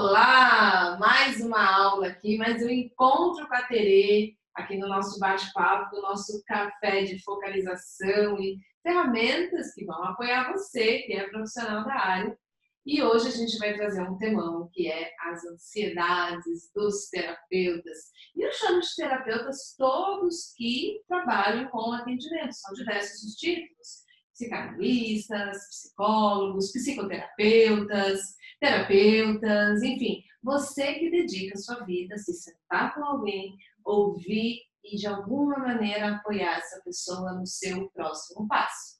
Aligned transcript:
Olá! 0.00 0.96
Mais 1.00 1.40
uma 1.40 1.60
aula 1.60 2.06
aqui, 2.06 2.38
mais 2.38 2.62
um 2.62 2.68
encontro 2.68 3.48
com 3.48 3.54
a 3.54 3.62
Terê, 3.62 4.36
aqui 4.54 4.78
no 4.78 4.86
nosso 4.86 5.18
bate-papo, 5.18 5.96
no 5.96 6.02
nosso 6.02 6.40
café 6.46 7.02
de 7.02 7.20
focalização 7.24 8.38
e 8.38 8.60
ferramentas 8.80 9.74
que 9.74 9.84
vão 9.84 10.00
apoiar 10.04 10.52
você, 10.52 10.98
que 11.02 11.14
é 11.14 11.28
profissional 11.28 11.84
da 11.84 11.94
área. 11.94 12.38
E 12.86 13.02
hoje 13.02 13.26
a 13.26 13.32
gente 13.32 13.58
vai 13.58 13.74
trazer 13.74 14.02
um 14.02 14.16
temão 14.18 14.70
que 14.72 14.88
é 14.88 15.10
as 15.20 15.44
ansiedades 15.44 16.70
dos 16.72 17.08
terapeutas. 17.08 17.98
E 18.36 18.46
eu 18.46 18.52
chamo 18.52 18.80
de 18.80 18.94
terapeutas 18.94 19.74
todos 19.76 20.52
que 20.56 21.02
trabalham 21.08 21.68
com 21.70 21.92
atendimento, 21.92 22.52
são 22.52 22.72
diversos 22.72 23.24
os 23.24 23.34
títulos 23.34 24.07
psicanalistas, 24.38 25.58
psicólogos, 25.68 26.70
psicoterapeutas, 26.70 28.20
terapeutas, 28.60 29.82
enfim, 29.82 30.22
você 30.42 30.94
que 30.94 31.10
dedica 31.10 31.54
a 31.54 31.60
sua 31.60 31.84
vida 31.84 32.14
a 32.14 32.18
se 32.18 32.32
sentar 32.32 32.94
com 32.94 33.04
alguém, 33.04 33.56
ouvir 33.84 34.60
e 34.84 34.96
de 34.96 35.06
alguma 35.06 35.58
maneira 35.58 36.14
apoiar 36.14 36.58
essa 36.58 36.80
pessoa 36.84 37.32
no 37.32 37.46
seu 37.46 37.90
próximo 37.90 38.46
passo. 38.46 38.98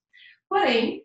Porém, 0.48 1.04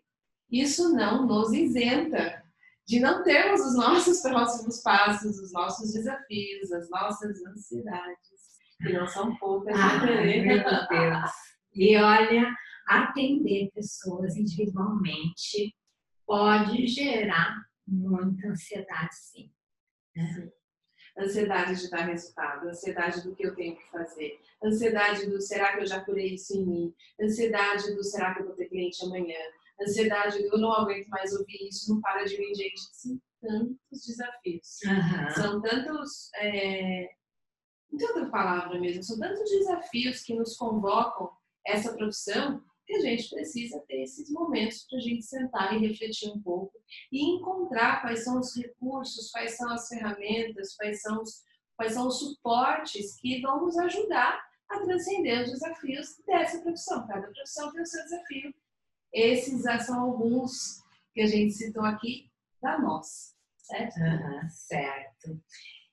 isso 0.50 0.94
não 0.94 1.26
nos 1.26 1.52
isenta 1.52 2.42
de 2.86 3.00
não 3.00 3.22
termos 3.22 3.60
os 3.60 3.76
nossos 3.76 4.20
próximos 4.22 4.82
passos, 4.82 5.38
os 5.38 5.52
nossos 5.52 5.92
desafios, 5.92 6.72
as 6.72 6.90
nossas 6.90 7.40
ansiedades, 7.46 8.58
que 8.82 8.92
não 8.92 9.06
são 9.06 9.36
poucas. 9.36 9.74
Ah, 9.78 10.04
meu 10.04 10.44
Deus. 10.88 11.30
E 11.74 11.96
olha, 11.96 12.54
atender 12.86 13.70
pessoas 13.74 14.36
individualmente 14.36 15.74
pode 16.26 16.86
gerar 16.86 17.64
muita 17.86 18.48
ansiedade, 18.48 19.14
sim. 19.14 19.52
Né? 20.16 20.50
Ansiedade 21.18 21.80
de 21.80 21.90
dar 21.90 22.06
resultado, 22.06 22.68
ansiedade 22.68 23.22
do 23.22 23.36
que 23.36 23.46
eu 23.46 23.54
tenho 23.54 23.76
que 23.76 23.88
fazer, 23.90 24.40
ansiedade 24.62 25.26
do 25.26 25.40
será 25.40 25.74
que 25.74 25.82
eu 25.82 25.86
já 25.86 26.04
curei 26.04 26.34
isso 26.34 26.56
em 26.56 26.66
mim, 26.66 26.94
ansiedade 27.20 27.94
do 27.94 28.02
será 28.02 28.34
que 28.34 28.40
eu 28.40 28.46
vou 28.46 28.54
ter 28.56 28.68
cliente 28.68 29.04
amanhã, 29.04 29.38
ansiedade 29.80 30.38
do 30.38 30.54
eu 30.54 30.58
não 30.58 30.72
aguento 30.72 31.06
mais 31.08 31.32
ouvir 31.32 31.68
isso, 31.68 31.92
não 31.92 32.00
para 32.00 32.24
de 32.24 32.36
vir 32.36 32.54
gente. 32.54 32.80
São 32.92 33.20
tantos 33.40 34.06
desafios, 34.06 34.78
uhum. 34.84 35.30
são 35.30 35.62
tantos. 35.62 36.30
É... 36.36 37.10
Não 37.90 37.98
tem 37.98 38.08
outra 38.08 38.30
palavra 38.30 38.80
mesmo, 38.80 39.02
são 39.04 39.18
tantos 39.18 39.48
desafios 39.50 40.22
que 40.22 40.34
nos 40.34 40.56
convocam 40.56 41.30
essa 41.64 41.94
profissão 41.94 42.62
que 42.86 42.94
a 42.94 43.00
gente 43.00 43.30
precisa 43.30 43.82
ter 43.88 44.02
esses 44.02 44.30
momentos 44.30 44.86
para 44.88 44.98
a 44.98 45.02
gente 45.02 45.22
sentar 45.24 45.74
e 45.74 45.86
refletir 45.86 46.30
um 46.30 46.40
pouco 46.40 46.72
e 47.10 47.36
encontrar 47.36 48.02
quais 48.02 48.24
são 48.24 48.38
os 48.38 48.54
recursos, 48.56 49.30
quais 49.30 49.56
são 49.56 49.70
as 49.70 49.88
ferramentas, 49.88 50.74
quais 50.76 51.00
são 51.00 51.22
os, 51.22 51.42
quais 51.76 51.94
são 51.94 52.06
os 52.06 52.18
suportes 52.18 53.16
que 53.20 53.40
vão 53.40 53.64
nos 53.64 53.76
ajudar 53.78 54.44
a 54.68 54.80
transcender 54.80 55.42
os 55.42 55.50
desafios 55.50 56.16
dessa 56.26 56.60
profissão. 56.60 57.06
Cada 57.06 57.28
profissão 57.28 57.72
tem 57.72 57.82
o 57.82 57.86
seu 57.86 58.02
desafio. 58.04 58.54
Esses 59.12 59.62
são 59.86 60.00
alguns 60.00 60.82
que 61.14 61.20
a 61.20 61.26
gente 61.26 61.52
citou 61.52 61.84
aqui 61.84 62.30
da 62.60 62.78
nossa, 62.78 63.34
certo? 63.56 63.96
Uhum, 63.98 64.48
certo. 64.48 65.40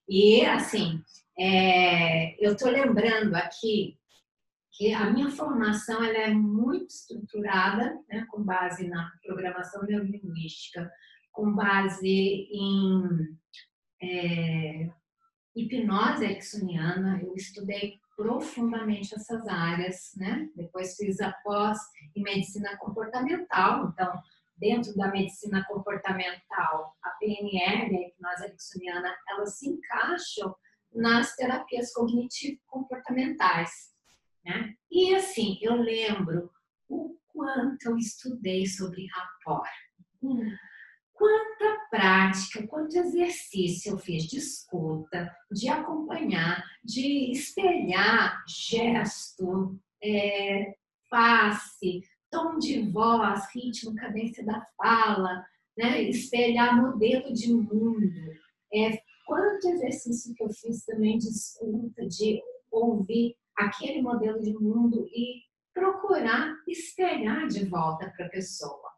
E 0.09 0.43
assim, 0.45 1.01
é, 1.37 2.35
eu 2.43 2.53
estou 2.53 2.69
lembrando 2.69 3.35
aqui 3.35 3.97
que 4.73 4.93
a 4.93 5.09
minha 5.09 5.29
formação 5.29 6.03
ela 6.03 6.17
é 6.17 6.33
muito 6.33 6.87
estruturada, 6.87 7.97
né, 8.09 8.25
com 8.29 8.43
base 8.43 8.87
na 8.87 9.11
programação 9.23 9.83
neurolinguística, 9.83 10.89
com 11.31 11.53
base 11.53 12.07
em 12.07 13.03
é, 14.01 14.89
hipnose 15.55 16.23
ericksoniana. 16.23 17.21
Eu 17.21 17.33
estudei 17.35 17.99
profundamente 18.15 19.15
essas 19.15 19.47
áreas, 19.47 20.11
né? 20.15 20.47
Depois 20.55 20.95
fiz 20.95 21.19
a 21.21 21.31
pós 21.43 21.79
em 22.15 22.21
medicina 22.21 22.77
comportamental, 22.77 23.89
então 23.89 24.13
dentro 24.57 24.95
da 24.95 25.09
medicina 25.09 25.65
comportamental, 25.67 26.95
a 27.03 27.09
PNL, 27.19 27.95
a 27.95 28.07
hipnose 28.07 28.43
ericksoniana, 28.45 29.15
elas 29.27 29.57
se 29.57 29.67
encaixam 29.69 30.55
nas 30.93 31.35
terapias 31.35 31.91
cognitivo-comportamentais. 31.93 33.91
Né? 34.43 34.75
E 34.89 35.15
assim, 35.15 35.57
eu 35.61 35.75
lembro 35.75 36.49
o 36.89 37.15
quanto 37.27 37.89
eu 37.89 37.97
estudei 37.97 38.65
sobre 38.65 39.07
rapport. 39.07 39.69
Hum. 40.21 40.51
Quanta 41.13 41.87
prática, 41.91 42.65
quanto 42.67 42.97
exercício 42.97 43.91
eu 43.91 43.97
fiz 43.99 44.23
de 44.23 44.37
escuta, 44.37 45.31
de 45.51 45.69
acompanhar, 45.69 46.63
de 46.83 47.31
espelhar 47.31 48.43
gesto, 48.47 49.79
é, 50.03 50.73
face, 51.09 52.01
tom 52.31 52.57
de 52.57 52.89
voz, 52.89 53.45
ritmo, 53.53 53.93
cadência 53.95 54.43
da 54.43 54.65
fala, 54.77 55.45
né? 55.77 56.01
espelhar 56.03 56.81
modelo 56.81 57.31
de 57.33 57.53
mundo. 57.53 58.09
É, 58.73 58.97
quanto 59.27 59.67
exercício 59.67 60.33
que 60.33 60.43
eu 60.43 60.49
fiz 60.49 60.83
também 60.85 61.17
de 61.17 61.27
escuta, 61.27 62.07
de 62.07 62.41
ouvir 62.71 63.35
aquele 63.65 64.01
modelo 64.01 64.41
de 64.41 64.53
mundo 64.53 65.07
e 65.13 65.41
procurar 65.73 66.55
espelhar 66.67 67.47
de 67.47 67.65
volta 67.65 68.11
para 68.15 68.25
a 68.25 68.29
pessoa. 68.29 68.91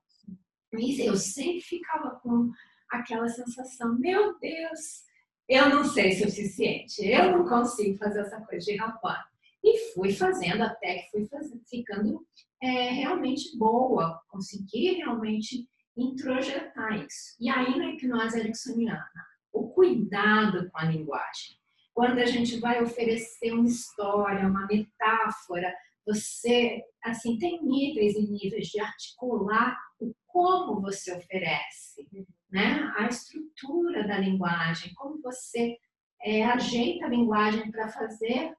E 0.74 1.06
eu 1.06 1.16
sempre 1.16 1.62
ficava 1.62 2.20
com 2.22 2.52
aquela 2.90 3.28
sensação, 3.28 3.98
meu 4.00 4.38
Deus, 4.40 5.04
eu 5.48 5.70
não 5.70 5.84
sei 5.84 6.14
se 6.14 6.24
é 6.24 6.28
o 6.28 6.30
suficiente, 6.30 7.06
eu 7.06 7.38
não 7.38 7.48
consigo 7.48 7.98
fazer 7.98 8.22
essa 8.22 8.42
coisa 8.42 8.66
de 8.66 8.76
rapaz. 8.76 9.24
E 9.64 9.94
fui 9.94 10.12
fazendo 10.12 10.64
até 10.64 11.04
que 11.04 11.12
fui 11.12 11.26
fazendo, 11.28 11.62
ficando 11.70 12.26
é, 12.62 12.90
realmente 12.90 13.58
boa, 13.58 14.22
consegui 14.28 14.94
realmente 14.94 15.68
introjetar 15.96 17.06
isso. 17.06 17.36
E 17.40 17.50
aí 17.50 17.78
na 17.78 17.92
hipnose 17.92 18.40
ericksoniana, 18.40 19.10
o 19.52 19.70
cuidado 19.70 20.70
com 20.72 20.78
a 20.80 20.86
linguagem 20.86 21.63
quando 21.94 22.20
a 22.20 22.26
gente 22.26 22.60
vai 22.60 22.82
oferecer 22.82 23.54
uma 23.54 23.68
história, 23.68 24.48
uma 24.48 24.66
metáfora, 24.66 25.74
você 26.06 26.84
assim 27.04 27.38
tem 27.38 27.64
níveis 27.64 28.16
e 28.16 28.30
níveis 28.30 28.68
de 28.68 28.80
articular 28.80 29.78
o 30.00 30.14
como 30.28 30.82
você 30.82 31.16
oferece, 31.16 32.08
né? 32.50 32.92
A 32.98 33.08
estrutura 33.08 34.06
da 34.08 34.18
linguagem, 34.18 34.94
como 34.96 35.22
você 35.22 35.78
é, 36.22 36.44
ajeita 36.46 37.06
a 37.06 37.10
linguagem 37.10 37.72
para 37.72 37.90
fazer 37.90 38.54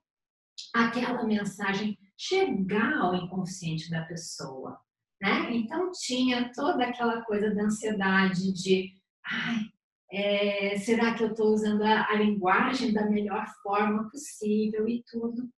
aquela 0.72 1.24
mensagem 1.24 1.98
chegar 2.16 2.94
ao 2.98 3.14
inconsciente 3.14 3.90
da 3.90 4.04
pessoa, 4.04 4.78
né? 5.20 5.52
Então 5.52 5.90
tinha 5.90 6.52
toda 6.54 6.84
aquela 6.84 7.22
coisa 7.22 7.52
da 7.52 7.64
ansiedade 7.64 8.52
de, 8.52 8.94
ai, 9.26 9.73
é, 10.14 10.78
será 10.78 11.12
que 11.14 11.25
eu 11.25 11.32
estou 11.32 11.52
usando 11.52 11.82
a, 11.82 12.06
a, 12.08 12.14
linguagem 12.14 12.92
da 12.92 13.04
melhor 13.10 13.44
forma 13.64 14.08
possível 14.08 14.88
e 14.88 15.02
tudo? 15.10 15.50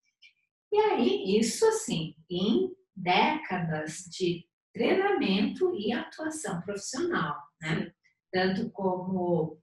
E 0.72 0.78
aí, 0.78 1.38
isso 1.38 1.66
assim, 1.68 2.16
em 2.30 2.74
décadas 2.96 4.06
de 4.10 4.48
treinamento 4.74 5.76
e 5.76 5.92
atuação 5.92 6.62
profissional, 6.62 7.36
né? 7.62 7.92
Tanto 8.32 8.70
como 8.72 9.60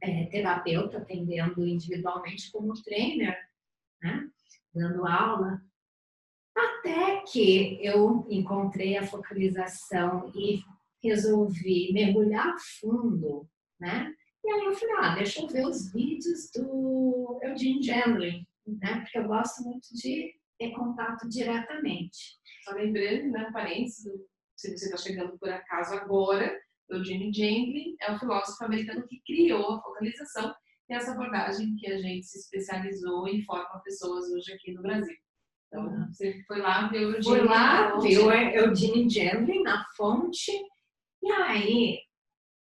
é, 0.00 0.26
terapeuta, 0.26 0.98
atendendo 0.98 1.66
individualmente, 1.66 2.52
como 2.52 2.72
trainer, 2.84 3.36
né? 4.00 4.30
Dando 4.72 5.06
aula. 5.06 5.60
Até 6.56 7.22
que 7.22 7.84
eu 7.84 8.26
encontrei 8.30 8.96
a 8.96 9.06
focalização 9.06 10.30
e 10.36 10.62
resolvi 11.02 11.92
mergulhar 11.92 12.54
fundo, 12.80 13.48
né? 13.80 14.14
E 14.44 14.50
aí 14.50 14.64
eu 14.64 14.74
falei, 14.74 14.94
ah, 14.98 15.14
deixa 15.14 15.42
eu 15.42 15.48
ver 15.48 15.66
os 15.66 15.92
vídeos 15.92 16.50
do 16.54 17.38
Eugene 17.42 17.82
Gendlin, 17.82 18.46
né? 18.66 19.00
Porque 19.00 19.18
eu 19.18 19.28
gosto 19.28 19.62
muito 19.62 19.86
de 19.94 20.34
ter 20.58 20.70
contato 20.72 21.28
diretamente. 21.28 22.38
Só 22.64 22.74
lembrando, 22.74 23.30
né, 23.30 23.50
parênteses, 23.52 24.04
se 24.56 24.76
você 24.76 24.86
está 24.86 24.96
chegando 24.96 25.38
por 25.38 25.48
acaso 25.48 25.94
agora, 25.94 26.54
Eugene 26.90 27.32
Gendlin 27.32 27.96
é 28.00 28.12
o 28.12 28.18
filósofo 28.18 28.64
americano 28.64 29.06
que 29.06 29.22
criou 29.22 29.74
a 29.74 29.82
focalização 29.82 30.54
e 30.88 30.94
essa 30.94 31.12
abordagem 31.12 31.76
que 31.76 31.86
a 31.86 31.98
gente 31.98 32.26
se 32.26 32.38
especializou 32.38 33.28
e 33.28 33.44
forma 33.44 33.80
pessoas 33.84 34.30
hoje 34.30 34.52
aqui 34.52 34.72
no 34.72 34.82
Brasil. 34.82 35.16
Então, 35.68 35.86
uhum. 35.86 36.12
você 36.12 36.42
foi 36.46 36.58
lá 36.58 36.88
ver 36.88 37.06
o 37.06 37.14
Eugene 37.14 37.24
Foi 37.24 37.44
lá, 37.44 37.92
Eugene 38.54 39.08
Gendlin 39.08 39.62
na 39.62 39.84
fonte, 39.96 40.50
e 41.22 41.30
aí 41.30 41.98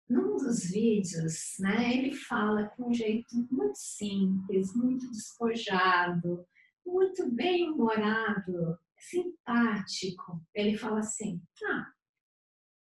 num 0.10 0.38
dos 0.38 0.72
vídeos, 0.72 1.56
né, 1.60 1.94
ele 1.94 2.16
fala 2.16 2.68
com 2.70 2.90
um 2.90 2.94
jeito 2.94 3.36
muito 3.52 3.78
simples, 3.78 4.74
muito 4.76 5.10
despojado, 5.12 6.46
muito 6.84 7.30
bem 7.30 7.70
humorado, 7.70 8.80
simpático. 8.98 10.44
Ele 10.56 10.76
fala 10.76 11.00
assim: 11.00 11.40
ah, 11.64 11.92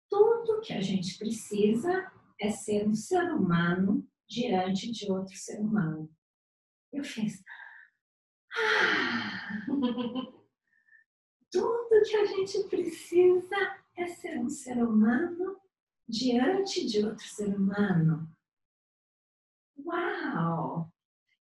tudo 0.08 0.60
que 0.60 0.72
a 0.72 0.80
gente 0.80 1.18
precisa 1.18 2.10
é 2.40 2.50
ser 2.50 2.86
um 2.86 2.94
ser 2.94 3.32
humano 3.32 4.08
diante 4.28 4.92
de 4.92 5.10
outro 5.10 5.34
ser 5.36 5.60
humano. 5.60 6.08
Eu 6.92 7.02
fiz. 7.02 7.42
Ah, 8.56 9.66
tudo 11.50 12.02
que 12.04 12.16
a 12.16 12.24
gente 12.26 12.62
precisa 12.68 13.56
é 13.96 14.06
ser 14.06 14.38
um 14.38 14.48
ser 14.48 14.82
humano 14.82 15.60
diante 16.08 16.87
de 16.87 17.05
outro 17.05 17.25
ser 17.25 17.55
humano. 17.55 18.28
Uau! 19.84 20.90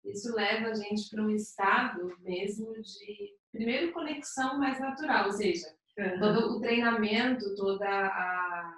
Isso 0.03 0.33
leva 0.33 0.69
a 0.69 0.73
gente 0.73 1.09
para 1.09 1.23
um 1.23 1.29
estado 1.29 2.15
mesmo 2.19 2.73
de, 2.81 3.35
primeiro, 3.51 3.93
conexão 3.93 4.57
mais 4.57 4.79
natural, 4.79 5.25
ou 5.25 5.31
seja, 5.31 5.67
uhum. 5.97 6.19
todo 6.19 6.57
o 6.57 6.59
treinamento, 6.59 7.55
toda 7.55 7.87
a, 7.87 8.73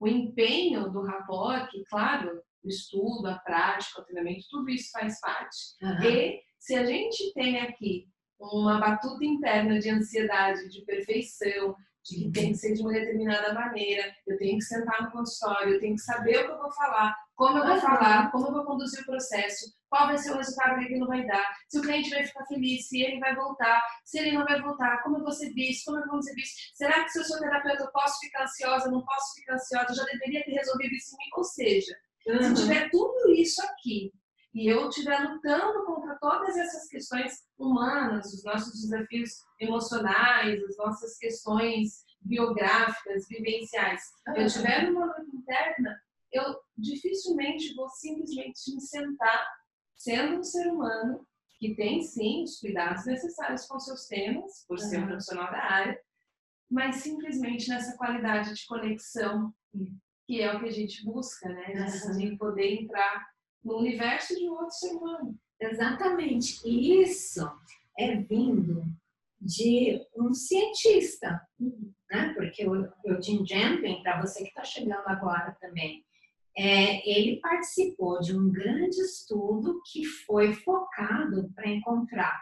o 0.00 0.06
empenho 0.06 0.90
do 0.90 1.02
rapport, 1.02 1.68
que, 1.70 1.84
claro, 1.84 2.40
o 2.62 2.68
estudo, 2.68 3.26
a 3.26 3.38
prática, 3.38 4.00
o 4.00 4.04
treinamento, 4.04 4.46
tudo 4.48 4.68
isso 4.70 4.90
faz 4.92 5.20
parte. 5.20 5.56
Uhum. 5.82 6.02
E 6.04 6.40
se 6.58 6.74
a 6.76 6.84
gente 6.84 7.32
tem 7.34 7.60
aqui 7.60 8.08
uma 8.38 8.78
batuta 8.78 9.24
interna 9.24 9.78
de 9.80 9.90
ansiedade, 9.90 10.68
de 10.68 10.84
perfeição, 10.84 11.74
de 12.08 12.24
que 12.24 12.30
tem 12.32 12.52
que 12.52 12.58
ser 12.58 12.74
de 12.74 12.82
uma 12.82 12.92
determinada 12.92 13.52
maneira, 13.52 14.12
eu 14.26 14.38
tenho 14.38 14.58
que 14.58 14.64
sentar 14.64 15.02
no 15.02 15.10
consultório, 15.10 15.74
eu 15.74 15.80
tenho 15.80 15.94
que 15.94 16.02
saber 16.02 16.38
o 16.38 16.46
que 16.46 16.52
eu 16.52 16.58
vou 16.58 16.72
falar, 16.72 17.14
como 17.34 17.58
eu 17.58 17.66
vou 17.66 17.76
falar, 17.76 18.30
como 18.30 18.48
eu 18.48 18.52
vou 18.52 18.64
conduzir 18.64 19.00
o 19.02 19.06
processo, 19.06 19.72
qual 19.88 20.06
vai 20.06 20.18
ser 20.18 20.32
o 20.32 20.36
resultado 20.36 20.78
que 20.78 20.84
aquilo 20.86 21.06
vai 21.06 21.26
dar, 21.26 21.46
se 21.68 21.78
o 21.78 21.82
cliente 21.82 22.10
vai 22.10 22.24
ficar 22.24 22.44
feliz, 22.46 22.88
se 22.88 23.00
ele 23.02 23.20
vai 23.20 23.34
voltar, 23.34 23.82
se 24.04 24.18
ele 24.18 24.32
não 24.32 24.44
vai 24.44 24.60
voltar, 24.60 25.02
como 25.02 25.18
eu 25.18 25.22
vou 25.22 25.32
ser 25.32 25.52
visto, 25.52 25.86
como 25.86 25.98
eu 25.98 26.08
vou 26.08 26.22
ser 26.22 26.34
visto, 26.34 26.56
será 26.74 27.04
que 27.04 27.10
se 27.10 27.20
eu 27.20 27.24
sou 27.24 27.38
terapeuta 27.38 27.84
eu 27.84 27.92
posso 27.92 28.18
ficar 28.20 28.44
ansiosa, 28.44 28.90
não 28.90 29.04
posso 29.04 29.34
ficar 29.34 29.54
ansiosa, 29.54 29.86
eu 29.90 29.94
já 29.94 30.04
deveria 30.04 30.44
ter 30.44 30.52
resolvido 30.52 30.94
isso 30.94 31.14
em 31.14 31.18
mim, 31.18 31.30
ou 31.36 31.44
seja, 31.44 31.96
uhum. 32.26 32.56
se 32.56 32.62
tiver 32.62 32.90
tudo 32.90 33.30
isso 33.32 33.62
aqui, 33.62 34.12
e 34.54 34.66
eu 34.66 34.88
estiver 34.88 35.20
lutando 35.20 35.84
contra 35.84 36.16
todas 36.18 36.56
essas 36.56 36.88
questões 36.88 37.44
humanas, 37.58 38.32
os 38.32 38.44
nossos 38.44 38.80
desafios 38.80 39.30
emocionais, 39.60 40.62
as 40.64 40.76
nossas 40.76 41.18
questões 41.18 42.04
biográficas, 42.20 43.28
vivenciais, 43.28 44.02
eu 44.34 44.46
estiver 44.46 44.90
numa 44.90 45.06
luta 45.06 45.24
interna, 45.32 46.00
eu 46.32 46.60
dificilmente 46.76 47.74
vou 47.74 47.88
simplesmente 47.88 48.74
me 48.74 48.80
sentar, 48.80 49.46
sendo 49.96 50.38
um 50.38 50.42
ser 50.42 50.66
humano 50.66 51.26
que 51.58 51.74
tem 51.74 52.02
sim 52.02 52.44
os 52.44 52.58
cuidados 52.60 53.04
necessários 53.04 53.66
com 53.66 53.78
seus 53.80 54.06
temas, 54.06 54.64
por 54.66 54.78
ser 54.78 55.02
um 55.02 55.06
profissional 55.06 55.50
da 55.50 55.58
área, 55.58 56.00
mas 56.70 56.96
simplesmente 56.96 57.68
nessa 57.68 57.96
qualidade 57.96 58.54
de 58.54 58.66
conexão, 58.66 59.52
que 60.26 60.40
é 60.40 60.54
o 60.54 60.60
que 60.60 60.66
a 60.66 60.72
gente 60.72 61.04
busca, 61.04 61.48
né? 61.48 61.86
De, 62.16 62.36
poder 62.36 62.82
entrar 62.82 63.26
no 63.68 63.78
universo 63.78 64.34
de 64.34 64.48
um 64.48 64.52
outro 64.52 64.70
ser 64.70 64.92
humano. 64.94 65.38
Exatamente. 65.60 66.60
E 66.66 67.02
isso 67.02 67.48
é 67.98 68.16
vindo 68.16 68.82
de 69.40 70.00
um 70.16 70.32
cientista, 70.32 71.40
né? 72.10 72.32
Porque 72.34 72.66
o 72.66 72.88
Eugene 73.04 73.46
Jambin, 73.46 74.02
para 74.02 74.20
você 74.20 74.42
que 74.42 74.48
está 74.48 74.64
chegando 74.64 75.06
agora 75.06 75.56
também, 75.60 76.04
é, 76.56 77.08
ele 77.08 77.36
participou 77.40 78.18
de 78.20 78.36
um 78.36 78.50
grande 78.50 79.00
estudo 79.00 79.80
que 79.92 80.04
foi 80.04 80.54
focado 80.54 81.52
para 81.54 81.68
encontrar 81.68 82.40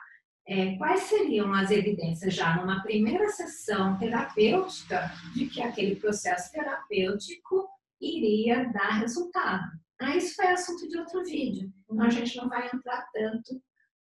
é, 0.49 0.77
quais 0.77 1.01
seriam 1.01 1.53
as 1.53 1.71
evidências 1.71 2.33
já 2.33 2.57
numa 2.57 2.83
primeira 2.83 3.29
sessão 3.29 3.99
terapêutica 3.99 5.13
de 5.35 5.47
que 5.47 5.61
aquele 5.61 5.97
processo 5.97 6.53
terapêutico 6.53 7.69
iria 8.01 8.65
dar 8.73 9.01
resultado. 9.01 9.69
Ah, 9.99 10.17
isso 10.17 10.35
foi 10.35 10.47
assunto 10.49 10.87
de 10.89 10.99
outro 10.99 11.25
vídeo, 11.25 11.73
então 11.85 12.05
a 12.05 12.11
gente 12.11 12.37
não 12.37 12.49
vai 12.49 12.67
entrar 12.67 13.07
tanto 13.13 13.63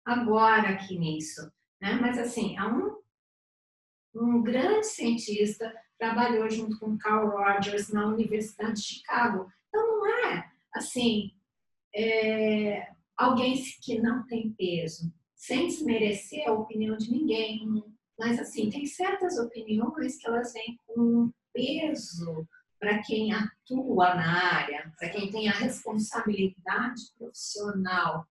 agora 0.06 0.70
aqui 0.70 0.98
nisso. 1.00 1.50
Né? 1.82 1.94
Mas, 1.94 2.18
assim, 2.18 2.58
há 2.58 2.68
um, 2.68 2.98
um 4.16 4.44
grande 4.44 4.86
cientista 4.88 5.74
trabalhou 5.98 6.50
junto 6.50 6.78
com 6.80 6.98
Carl 6.98 7.30
Rogers 7.30 7.90
na 7.90 8.06
Universidade 8.08 8.74
de 8.74 8.88
Chicago. 8.88 9.50
Então, 9.70 9.88
não 9.88 10.08
é, 10.26 10.52
assim, 10.74 11.32
é, 11.96 12.92
alguém 13.16 13.62
que 13.82 14.00
não 14.00 14.26
tem 14.28 14.54
peso, 14.54 15.12
sem 15.36 15.68
desmerecer 15.68 16.48
a 16.48 16.54
opinião 16.54 16.98
de 16.98 17.12
ninguém. 17.12 17.84
Mas, 18.20 18.40
assim, 18.40 18.70
tem 18.70 18.86
certas 18.86 19.38
opiniões 19.38 20.18
que 20.18 20.28
elas 20.28 20.52
vêm 20.52 20.80
com 20.86 21.32
peso 21.54 22.48
para 22.80 23.02
quem 23.02 23.34
atua 23.34 24.16
na 24.16 24.56
área, 24.56 24.94
para 24.98 25.10
quem 25.10 25.32
tem 25.32 25.50
a 25.50 25.54
responsabilidade 25.54 27.02
profissional 27.18 28.28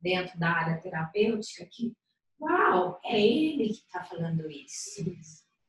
dentro 0.00 0.38
da 0.38 0.50
área 0.50 0.80
terapêutica, 0.80 1.66
que, 1.66 1.92
uau, 2.40 3.00
é 3.04 3.20
ele 3.20 3.68
que 3.68 3.84
está 3.84 4.04
falando 4.04 4.48
isso. 4.50 5.04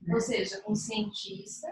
Né? 0.02 0.14
Ou 0.14 0.22
seja, 0.22 0.64
um 0.68 0.76
cientista 0.76 1.68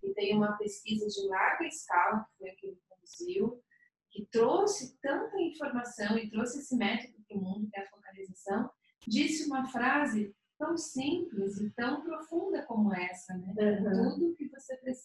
que 0.00 0.12
tem 0.14 0.36
uma 0.36 0.52
pesquisa 0.58 1.06
de 1.06 1.28
larga 1.28 1.66
escala, 1.66 2.24
que 2.24 2.38
foi 2.38 2.50
a 2.50 2.56
que 2.56 2.66
ele 2.66 2.78
conduziu, 2.88 3.62
que 4.10 4.26
trouxe 4.26 4.98
tanta 5.00 5.40
informação 5.40 6.18
e 6.18 6.28
trouxe 6.28 6.58
esse 6.58 6.76
método 6.76 7.14
para 7.26 7.38
o 7.38 7.40
mundo, 7.40 7.70
que 7.70 7.80
é 7.80 7.84
a 7.84 7.90
focalização, 7.90 8.70
disse 9.06 9.46
uma 9.46 9.66
frase 9.68 10.34
tão 10.58 10.76
simples 10.76 11.58
e 11.58 11.70
tão 11.70 12.02
profunda 12.02 12.62
como 12.66 12.94
essa, 12.94 13.36
né? 13.36 13.52
Uhum. 13.80 14.14
Tudo 14.14 14.36
que 14.36 14.48
você 14.48 14.76
precisa 14.76 15.01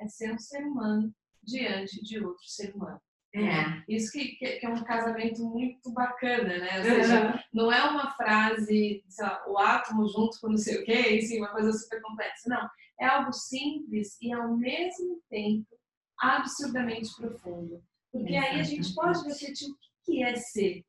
é 0.00 0.08
ser 0.08 0.32
um 0.32 0.38
ser 0.38 0.64
humano 0.64 1.12
diante 1.42 2.02
de 2.02 2.18
outro 2.24 2.44
ser 2.44 2.74
humano. 2.74 3.00
É. 3.34 3.82
Isso 3.88 4.10
que, 4.10 4.36
que, 4.36 4.64
é 4.64 4.68
um 4.68 4.82
casamento 4.82 5.44
muito 5.44 5.92
bacana, 5.92 6.58
né? 6.58 6.78
Ou 6.78 6.84
seja, 6.84 7.26
uhum. 7.26 7.40
não 7.52 7.72
é 7.72 7.82
uma 7.84 8.10
frase, 8.12 9.04
lá, 9.18 9.44
o 9.48 9.58
átomo 9.58 10.08
junto 10.08 10.40
com 10.40 10.48
não 10.48 10.56
sei 10.56 10.80
o 10.80 10.84
quê, 10.84 11.18
assim, 11.22 11.38
uma 11.38 11.50
coisa 11.50 11.72
super 11.72 12.00
complexa. 12.00 12.48
Não. 12.48 12.68
É 13.00 13.06
algo 13.06 13.32
simples 13.32 14.16
e 14.20 14.32
ao 14.32 14.56
mesmo 14.56 15.22
tempo 15.28 15.78
absurdamente 16.18 17.14
profundo. 17.16 17.82
Porque 18.10 18.32
Exatamente. 18.32 18.54
aí 18.54 18.60
a 18.60 18.64
gente 18.64 18.94
pode 18.94 19.22
refletir 19.24 19.70
o 19.70 19.76
que 20.04 20.22
é 20.22 20.34
ser 20.34 20.84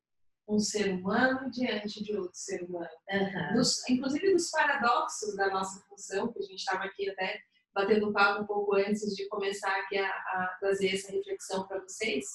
um 0.48 0.58
ser 0.58 0.94
humano 0.94 1.52
diante 1.52 2.04
de 2.04 2.16
outro 2.16 2.34
ser 2.34 2.64
humano. 2.64 2.90
Uhum. 3.12 3.54
Dos, 3.54 3.88
inclusive 3.88 4.34
dos 4.34 4.50
paradoxos 4.50 5.36
da 5.36 5.50
nossa 5.50 5.80
função, 5.88 6.32
que 6.32 6.40
a 6.40 6.44
gente 6.44 6.60
estava 6.60 6.86
aqui 6.86 7.08
até 7.10 7.40
batendo 7.74 8.10
um 8.10 8.14
papo 8.14 8.44
um 8.44 8.46
pouco 8.46 8.76
antes 8.76 9.16
de 9.16 9.28
começar 9.28 9.72
aqui 9.80 9.98
a, 9.98 10.08
a 10.08 10.58
trazer 10.60 10.94
essa 10.94 11.12
reflexão 11.12 11.68
para 11.68 11.80
vocês. 11.80 12.26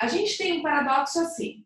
A 0.00 0.06
gente 0.06 0.38
tem 0.38 0.58
um 0.58 0.62
paradoxo 0.62 1.20
assim. 1.20 1.64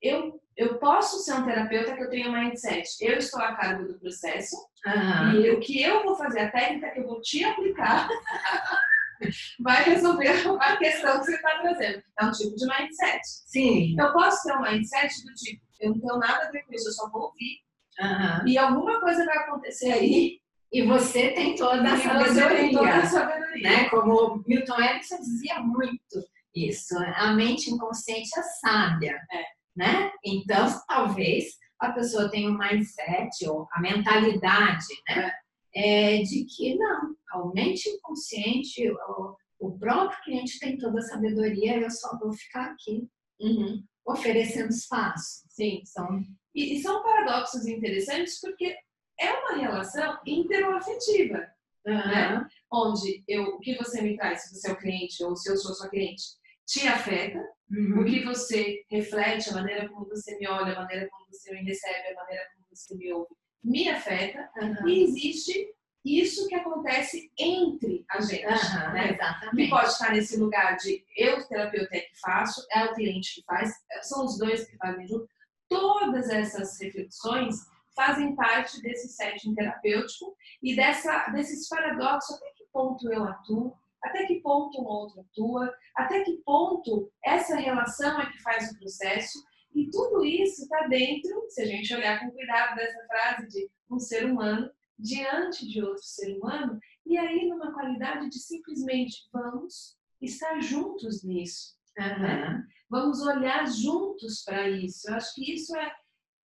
Eu, 0.00 0.40
eu 0.56 0.78
posso 0.78 1.18
ser 1.18 1.34
um 1.34 1.44
terapeuta 1.44 1.94
que 1.94 2.02
eu 2.02 2.10
tenho 2.10 2.32
mindset. 2.32 2.88
Eu 3.00 3.18
estou 3.18 3.40
a 3.40 3.54
cargo 3.54 3.86
do 3.86 3.98
processo 3.98 4.56
uhum. 4.86 5.32
e 5.32 5.50
o 5.50 5.60
que 5.60 5.82
eu 5.82 6.02
vou 6.04 6.16
fazer, 6.16 6.40
a 6.40 6.50
técnica 6.50 6.90
que 6.90 7.00
eu 7.00 7.06
vou 7.06 7.20
te 7.20 7.44
aplicar 7.44 8.08
vai 9.60 9.82
resolver 9.84 10.28
a 10.60 10.76
questão 10.76 11.18
que 11.18 11.26
você 11.26 11.34
está 11.34 11.58
trazendo. 11.60 12.02
É 12.20 12.24
um 12.24 12.32
tipo 12.32 12.56
de 12.56 12.66
mindset. 12.66 13.20
Sim. 13.24 13.96
Eu 13.98 14.12
posso 14.12 14.44
ter 14.44 14.56
um 14.56 14.62
mindset 14.62 15.24
do 15.24 15.34
tipo, 15.34 15.62
eu 15.80 15.90
não 15.90 16.00
tenho 16.00 16.18
nada 16.18 16.46
a 16.46 16.50
ver 16.50 16.64
com 16.64 16.74
isso, 16.74 16.88
eu 16.88 16.92
só 16.92 17.10
vou 17.10 17.22
ouvir. 17.22 17.60
Uhum. 18.00 18.48
E 18.48 18.56
alguma 18.56 19.00
coisa 19.00 19.24
vai 19.24 19.38
acontecer 19.38 19.92
aí. 19.92 20.40
E 20.72 20.82
você 20.82 21.30
tem 21.30 21.54
toda 21.54 21.92
a 21.92 21.96
sabedoria. 21.96 22.72
Toda 22.72 22.96
a 22.96 23.06
sabedoria. 23.06 23.62
Né? 23.62 23.88
Como 23.88 24.42
Milton 24.46 24.80
Erickson 24.80 25.16
dizia 25.16 25.60
muito 25.60 26.22
isso. 26.54 26.94
A 27.16 27.32
mente 27.32 27.70
inconsciente 27.70 28.30
é 28.38 28.42
sábia. 28.42 29.18
É. 29.32 29.42
Né? 29.76 30.10
Então, 30.24 30.66
talvez 30.86 31.56
a 31.80 31.92
pessoa 31.92 32.30
tenha 32.30 32.50
um 32.50 32.58
mindset 32.58 33.46
ou 33.46 33.66
a 33.72 33.80
mentalidade, 33.80 34.86
né? 35.08 35.26
É 35.26 35.48
é, 35.74 36.22
de 36.22 36.44
que 36.44 36.74
não, 36.76 37.14
a 37.32 37.52
mente 37.54 37.88
inconsciente, 37.88 38.90
o, 38.90 39.36
o, 39.60 39.78
próprio 39.78 40.20
cliente 40.24 40.58
tem 40.58 40.76
toda 40.76 40.98
a 40.98 41.02
sabedoria, 41.02 41.78
eu 41.78 41.90
só 41.90 42.18
vou 42.18 42.32
ficar 42.32 42.72
aqui 42.72 43.06
uhum. 43.40 43.84
oferecendo 44.06 44.70
espaço. 44.70 45.44
Sim, 45.48 45.82
são. 45.84 46.20
E, 46.54 46.74
e, 46.74 46.82
são 46.82 47.02
paradoxos 47.02 47.66
interessantes 47.66 48.40
porque 48.40 48.76
é 49.20 49.32
uma 49.32 49.56
relação 49.56 50.18
interoafetiva, 50.26 51.50
uhum. 51.86 51.94
né? 51.94 52.46
onde 52.72 53.24
eu, 53.26 53.44
o 53.44 53.60
que 53.60 53.76
você 53.76 54.02
me 54.02 54.16
traz, 54.16 54.42
se 54.42 54.54
você 54.54 54.70
é 54.70 54.72
o 54.72 54.78
cliente 54.78 55.22
ou 55.24 55.36
se 55.36 55.50
eu 55.50 55.56
sou 55.56 55.74
sua 55.74 55.88
cliente, 55.88 56.22
te 56.66 56.86
afeta, 56.86 57.38
uhum. 57.70 58.00
o 58.00 58.04
que 58.04 58.24
você 58.24 58.84
reflete, 58.90 59.50
a 59.50 59.54
maneira 59.54 59.88
como 59.88 60.06
você 60.06 60.38
me 60.38 60.46
olha, 60.46 60.74
a 60.74 60.80
maneira 60.80 61.08
como 61.08 61.26
você 61.30 61.52
me 61.52 61.62
recebe, 61.62 62.08
a 62.08 62.14
maneira 62.14 62.44
como 62.54 62.66
você 62.70 62.94
me 62.94 63.12
ouve, 63.12 63.34
me 63.64 63.88
afeta 63.88 64.50
uhum. 64.60 64.88
e 64.88 65.02
existe 65.02 65.74
isso 66.04 66.46
que 66.48 66.54
acontece 66.54 67.30
entre 67.38 68.04
a 68.10 68.20
gente, 68.20 68.44
uhum, 68.46 68.92
né? 68.92 69.12
Exatamente. 69.12 69.56
Que 69.56 69.68
pode 69.68 69.88
estar 69.88 70.12
nesse 70.12 70.36
lugar 70.36 70.76
de 70.76 71.04
eu, 71.16 71.46
terapeuta, 71.46 71.96
é 71.96 72.00
que 72.00 72.20
faço, 72.20 72.64
é 72.70 72.84
o 72.84 72.94
cliente 72.94 73.34
que 73.34 73.44
faz, 73.44 73.72
são 74.02 74.24
os 74.24 74.38
dois 74.38 74.68
que 74.68 74.76
fazem 74.76 75.06
junto. 75.06 75.28
Todas 75.68 76.30
essas 76.30 76.80
reflexões 76.80 77.56
fazem 77.98 78.36
parte 78.36 78.80
desse 78.80 79.08
setting 79.08 79.56
terapêutico 79.56 80.36
e 80.62 80.76
dessa, 80.76 81.30
desses 81.30 81.68
paradoxos, 81.68 82.36
até 82.36 82.50
que 82.56 82.64
ponto 82.72 83.12
eu 83.12 83.24
atuo, 83.24 83.76
até 84.00 84.24
que 84.24 84.40
ponto 84.40 84.80
um 84.80 84.86
outro 84.86 85.20
atua, 85.20 85.74
até 85.96 86.22
que 86.22 86.36
ponto 86.44 87.10
essa 87.24 87.56
relação 87.56 88.20
é 88.20 88.30
que 88.30 88.40
faz 88.40 88.70
o 88.70 88.78
processo. 88.78 89.44
E 89.74 89.90
tudo 89.90 90.24
isso 90.24 90.62
está 90.62 90.86
dentro, 90.86 91.44
se 91.48 91.62
a 91.62 91.66
gente 91.66 91.92
olhar 91.92 92.20
com 92.20 92.30
cuidado 92.30 92.76
dessa 92.76 93.04
frase 93.08 93.48
de 93.48 93.68
um 93.90 93.98
ser 93.98 94.26
humano 94.26 94.70
diante 94.96 95.68
de 95.68 95.82
outro 95.82 96.04
ser 96.04 96.36
humano, 96.36 96.78
e 97.04 97.18
aí 97.18 97.48
numa 97.48 97.72
qualidade 97.72 98.28
de 98.28 98.38
simplesmente 98.38 99.28
vamos 99.32 99.96
estar 100.22 100.60
juntos 100.60 101.24
nisso. 101.24 101.76
Uhum. 101.98 102.22
Né? 102.22 102.64
Vamos 102.88 103.20
olhar 103.22 103.66
juntos 103.66 104.44
para 104.44 104.68
isso. 104.68 105.10
Eu 105.10 105.14
acho 105.16 105.34
que 105.34 105.52
isso 105.52 105.76
é, 105.76 105.92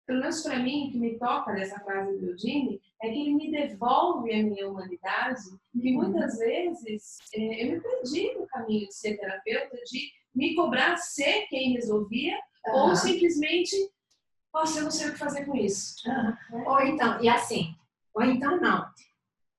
pelo 0.05 0.19
menos 0.19 0.41
para 0.41 0.59
mim, 0.59 0.89
que 0.91 0.97
me 0.97 1.17
toca 1.17 1.53
dessa 1.53 1.79
frase 1.79 2.17
do 2.17 2.31
Eugene, 2.31 2.81
é 3.01 3.09
que 3.09 3.19
ele 3.19 3.33
me 3.35 3.51
devolve 3.51 4.33
a 4.33 4.43
minha 4.43 4.69
humanidade 4.69 5.41
e 5.73 5.95
uhum. 5.95 6.03
muitas 6.03 6.37
vezes 6.37 7.17
é, 7.33 7.65
eu 7.65 7.71
me 7.71 7.81
perdi 7.81 8.33
no 8.33 8.47
caminho 8.47 8.87
de 8.87 8.93
ser 8.93 9.17
terapeuta, 9.17 9.77
de 9.85 10.11
me 10.33 10.55
cobrar 10.55 10.97
ser 10.97 11.47
quem 11.47 11.73
resolvia 11.73 12.37
uhum. 12.67 12.89
ou 12.89 12.95
simplesmente, 12.95 13.75
nossa, 14.53 14.79
eu 14.79 14.83
não 14.83 14.91
sei 14.91 15.09
o 15.09 15.13
que 15.13 15.19
fazer 15.19 15.45
com 15.45 15.55
isso. 15.55 15.95
Uhum. 16.07 16.67
Ou 16.67 16.81
então, 16.81 17.21
e 17.21 17.29
assim, 17.29 17.73
ou 18.13 18.23
então 18.23 18.59
não. 18.59 18.85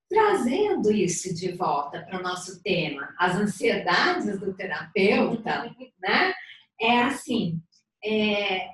Trazendo 0.09 0.93
isso 0.93 1.35
de 1.35 1.53
volta 1.53 2.03
para 2.03 2.19
o 2.19 2.23
nosso 2.23 2.63
tema, 2.63 3.15
as 3.19 3.35
ansiedades 3.37 4.39
do 4.39 4.55
terapeuta, 4.55 5.75
né? 5.99 6.35
É 6.79 7.03
assim, 7.03 7.61
é, 8.05 8.69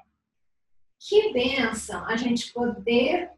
que 1.09 1.33
benção 1.33 2.05
a 2.05 2.17
gente 2.17 2.53
poder 2.53 3.31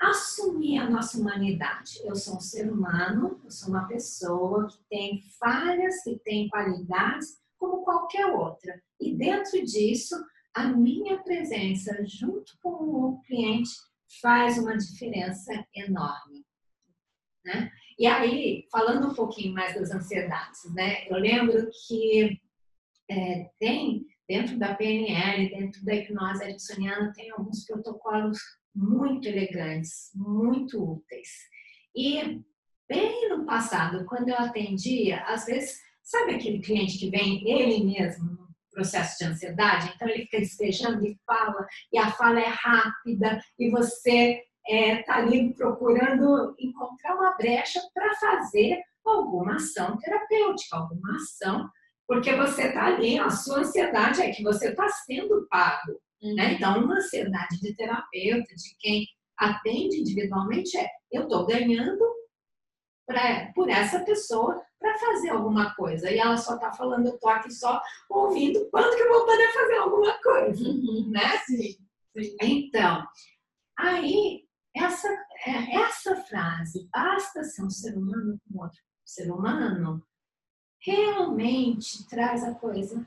assumir 0.00 0.78
a 0.78 0.88
nossa 0.88 1.18
humanidade. 1.18 2.00
Eu 2.04 2.16
sou 2.16 2.36
um 2.36 2.40
ser 2.40 2.72
humano, 2.72 3.38
eu 3.44 3.50
sou 3.50 3.68
uma 3.68 3.86
pessoa 3.86 4.66
que 4.66 4.78
tem 4.88 5.22
falhas, 5.38 6.02
que 6.02 6.18
tem 6.20 6.48
qualidades, 6.48 7.38
como 7.58 7.84
qualquer 7.84 8.26
outra. 8.26 8.82
E 8.98 9.14
dentro 9.14 9.62
disso, 9.62 10.16
a 10.54 10.68
minha 10.68 11.22
presença 11.22 12.02
junto 12.06 12.58
com 12.62 12.70
o 12.70 13.20
cliente 13.22 13.70
faz 14.20 14.56
uma 14.56 14.76
diferença 14.76 15.52
enorme. 15.74 16.44
Né? 17.44 17.70
E 17.98 18.06
aí, 18.06 18.66
falando 18.72 19.08
um 19.08 19.14
pouquinho 19.14 19.52
mais 19.52 19.74
das 19.74 19.90
ansiedades, 19.90 20.64
né? 20.74 21.06
eu 21.08 21.18
lembro 21.18 21.68
que 21.86 22.40
é, 23.10 23.50
tem 23.58 24.06
dentro 24.32 24.58
da 24.58 24.74
PNL, 24.74 25.50
dentro 25.50 25.84
da 25.84 25.94
hipnose 25.94 26.42
ericksoniana, 26.42 27.12
tem 27.14 27.30
alguns 27.32 27.66
protocolos 27.66 28.38
muito 28.74 29.28
elegantes, 29.28 30.10
muito 30.14 30.82
úteis. 30.82 31.28
E 31.94 32.40
bem 32.88 33.28
no 33.28 33.44
passado, 33.44 34.06
quando 34.06 34.30
eu 34.30 34.38
atendia, 34.38 35.22
às 35.26 35.44
vezes, 35.44 35.78
sabe 36.02 36.34
aquele 36.34 36.60
cliente 36.60 36.98
que 36.98 37.10
vem 37.10 37.46
ele 37.46 37.84
mesmo 37.84 38.24
no 38.24 38.48
processo 38.70 39.18
de 39.18 39.26
ansiedade? 39.26 39.92
Então 39.94 40.08
ele 40.08 40.22
fica 40.22 40.38
despejando 40.38 41.06
e 41.06 41.14
fala, 41.26 41.66
e 41.92 41.98
a 41.98 42.10
fala 42.12 42.40
é 42.40 42.48
rápida, 42.48 43.38
e 43.58 43.68
você 43.68 44.40
está 44.66 44.74
é, 44.74 45.02
tá 45.02 45.16
ali 45.16 45.52
procurando 45.52 46.54
encontrar 46.58 47.16
uma 47.16 47.36
brecha 47.36 47.82
para 47.92 48.14
fazer 48.14 48.80
alguma 49.04 49.56
ação 49.56 49.98
terapêutica, 49.98 50.76
alguma 50.76 51.16
ação, 51.16 51.68
porque 52.12 52.36
você 52.36 52.64
está 52.64 52.88
ali, 52.88 53.18
a 53.18 53.30
sua 53.30 53.60
ansiedade 53.60 54.20
é 54.20 54.30
que 54.30 54.42
você 54.42 54.68
está 54.68 54.86
sendo 54.86 55.46
pago. 55.48 55.92
Uhum. 56.22 56.34
Né? 56.34 56.52
Então, 56.52 56.84
uma 56.84 56.96
ansiedade 56.96 57.58
de 57.58 57.74
terapeuta, 57.74 58.54
de 58.54 58.76
quem 58.78 59.06
atende 59.34 60.00
individualmente, 60.00 60.76
é 60.76 60.86
eu 61.10 61.22
estou 61.22 61.46
ganhando 61.46 62.04
pra, 63.06 63.50
por 63.54 63.70
essa 63.70 64.00
pessoa 64.00 64.62
para 64.78 64.98
fazer 64.98 65.30
alguma 65.30 65.74
coisa. 65.74 66.10
E 66.10 66.18
ela 66.18 66.36
só 66.36 66.56
está 66.56 66.70
falando, 66.70 67.06
eu 67.06 67.14
estou 67.14 67.30
aqui 67.30 67.50
só 67.50 67.80
ouvindo 68.10 68.68
quando 68.70 68.94
que 68.94 69.02
eu 69.02 69.08
vou 69.08 69.24
poder 69.24 69.50
fazer 69.50 69.76
alguma 69.78 70.12
coisa. 70.22 70.68
Uhum. 70.68 71.10
Né? 71.10 71.38
Sim, 71.46 71.78
sim. 72.14 72.36
Então, 72.42 73.06
aí, 73.78 74.44
essa, 74.76 75.08
é, 75.46 75.76
essa 75.76 76.14
frase, 76.16 76.90
basta 76.92 77.42
ser 77.42 77.62
um 77.64 77.70
ser 77.70 77.96
humano 77.96 78.38
com 78.46 78.62
outro 78.62 78.82
ser 79.02 79.32
humano, 79.32 80.04
realmente 80.84 82.06
traz 82.08 82.44
a 82.44 82.54
coisa, 82.54 83.06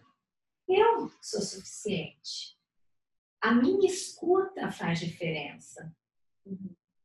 eu 0.68 1.12
sou 1.22 1.42
suficiente 1.42 2.56
a 3.46 3.54
minha 3.54 3.86
escuta 3.86 4.72
faz 4.72 5.00
diferença. 5.00 5.96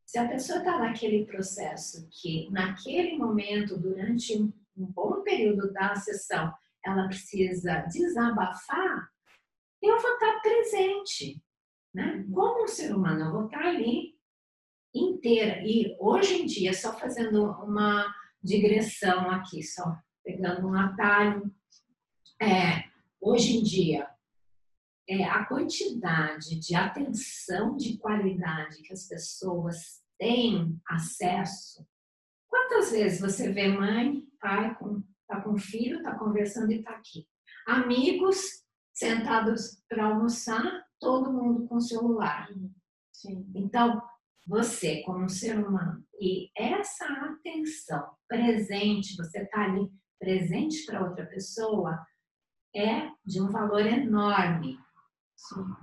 Se 0.07 0.19
a 0.19 0.27
pessoa 0.27 0.61
está 0.61 0.79
naquele 0.79 1.27
processo 1.27 2.09
que, 2.11 2.49
naquele 2.51 3.19
momento, 3.19 3.79
durante 3.79 4.41
um, 4.41 4.51
bom 4.75 5.23
período 5.23 5.71
da 5.71 5.95
sessão, 5.97 6.51
ela 6.83 7.07
precisa 7.09 7.81
desabafar, 7.93 9.11
eu 9.83 10.01
vou 10.01 10.15
estar 10.15 10.41
presente. 10.41 11.43
Né? 11.93 12.27
Como 12.33 12.65
um 12.65 12.69
ser 12.69 12.97
humano, 12.97 13.27
eu 13.27 13.33
vou 13.33 13.45
estar 13.45 13.67
ali 13.67 14.19
inteira. 14.95 15.61
E 15.63 15.95
hoje 16.01 16.41
em 16.41 16.47
dia, 16.47 16.73
só 16.73 16.99
fazendo 16.99 17.51
uma 17.63 18.11
digressão 18.43 19.31
aqui, 19.31 19.63
só 19.63 19.95
pegando 20.25 20.67
um 20.67 20.75
atalho, 20.75 21.53
é, 22.41 22.85
hoje 23.21 23.59
em 23.59 23.63
dia, 23.63 24.09
é, 25.09 25.25
a 25.25 25.45
quantidade 25.45 26.59
de 26.59 26.75
atenção 26.75 27.77
de 27.77 27.99
qualidade 27.99 28.83
que 28.83 28.93
as 28.93 29.09
pessoas 29.09 30.01
têm 30.19 30.81
acesso. 30.89 31.87
Quantas 32.49 32.93
vezes 32.93 33.21
você 33.21 33.53
vê 33.53 33.69
mãe, 33.69 34.23
pai, 34.41 34.75
com, 34.77 35.03
tá 35.27 35.41
com 35.41 35.59
filho, 35.59 36.03
tá 36.03 36.17
conversando 36.17 36.71
e 36.73 36.83
tá 36.83 36.91
aqui. 36.93 37.27
Amigos 37.67 38.65
sentados 38.93 39.83
para 39.89 40.07
almoçar, 40.07 40.85
todo 40.99 41.33
mundo 41.33 41.67
com 41.67 41.81
celular. 41.81 42.49
Sim. 43.13 43.51
Então, 43.55 44.03
você, 44.47 45.03
como 45.03 45.25
um 45.25 45.29
ser 45.29 45.59
humano, 45.59 46.05
e 46.21 46.51
essa 46.57 47.07
atenção 47.07 48.15
presente, 48.29 49.17
você 49.17 49.45
tá 49.47 49.65
ali 49.65 49.91
presente 50.21 50.85
para 50.85 51.03
outra 51.03 51.27
pessoa, 51.27 51.99
é 52.77 53.11
de 53.25 53.41
um 53.41 53.51
valor 53.51 53.85
enorme. 53.85 54.79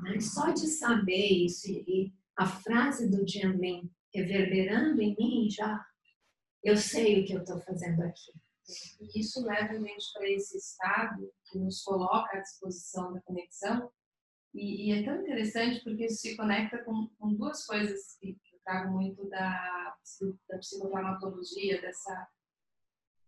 Né? 0.03 0.19
Só 0.21 0.51
de 0.51 0.67
saber 0.67 1.45
isso 1.45 1.69
e 1.69 2.13
a 2.37 2.45
frase 2.45 3.09
do 3.09 3.27
Jim 3.27 3.53
Lin 3.53 3.91
reverberando 4.13 5.01
em 5.01 5.15
mim, 5.17 5.49
já 5.49 5.83
eu 6.63 6.77
sei 6.77 7.21
o 7.21 7.25
que 7.25 7.33
eu 7.33 7.41
estou 7.41 7.59
fazendo 7.61 8.01
aqui. 8.03 8.31
E 8.99 9.19
isso 9.19 9.43
leva 9.43 9.73
a 9.73 9.79
gente 9.79 10.13
para 10.13 10.29
esse 10.29 10.57
estado 10.57 11.31
que 11.45 11.57
nos 11.57 11.81
coloca 11.83 12.37
à 12.37 12.41
disposição 12.41 13.13
da 13.13 13.21
conexão. 13.21 13.91
E, 14.53 14.89
e, 14.89 14.91
é 14.91 15.03
tão 15.03 15.21
interessante 15.21 15.83
porque 15.83 16.05
isso 16.05 16.21
se 16.21 16.35
conecta 16.35 16.83
com, 16.83 17.07
com 17.17 17.33
duas 17.33 17.65
coisas 17.65 18.17
que, 18.19 18.29
eu 18.29 18.59
trago 18.63 18.91
muito 18.91 19.29
da, 19.29 19.95
da 20.49 20.57
dessa 21.81 22.27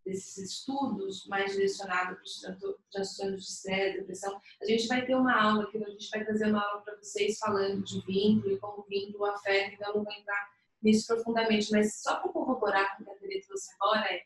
desses 0.10 0.38
estudos 0.38 1.26
mais 1.28 1.52
direcionados 1.52 2.42
para 2.42 2.70
os 2.70 2.78
transtornos 2.92 3.46
de 3.46 3.52
estresse, 3.52 4.00
depressão, 4.00 4.42
a 4.62 4.66
gente 4.66 4.88
vai 4.88 5.06
ter 5.06 5.16
uma 5.16 5.40
aula 5.40 5.70
que 5.70 5.78
a 5.78 5.90
gente 5.90 6.10
vai 6.10 6.26
trazer 6.26 6.50
uma 6.50 6.62
aula 6.62 6.82
para 6.82 6.98
vocês 6.98 7.38
falando 7.38 7.84
de 7.84 8.02
vínculo 8.02 8.54
e 8.54 8.58
como 8.58 8.86
vínculo 8.90 9.26
afeta, 9.26 9.74
então 9.74 9.94
não 9.94 10.04
vou 10.04 10.14
entrar 10.14 10.50
nisso 10.82 11.08
profundamente, 11.08 11.72
mas 11.72 12.02
só 12.02 12.16
para 12.16 12.32
corroborar 12.32 12.98
com 12.98 13.04
o 13.04 13.06
que 13.06 13.12
a 13.12 13.16
Teresa 13.16 13.48
trouxe 13.48 13.70
agora 13.80 14.14
é 14.14 14.22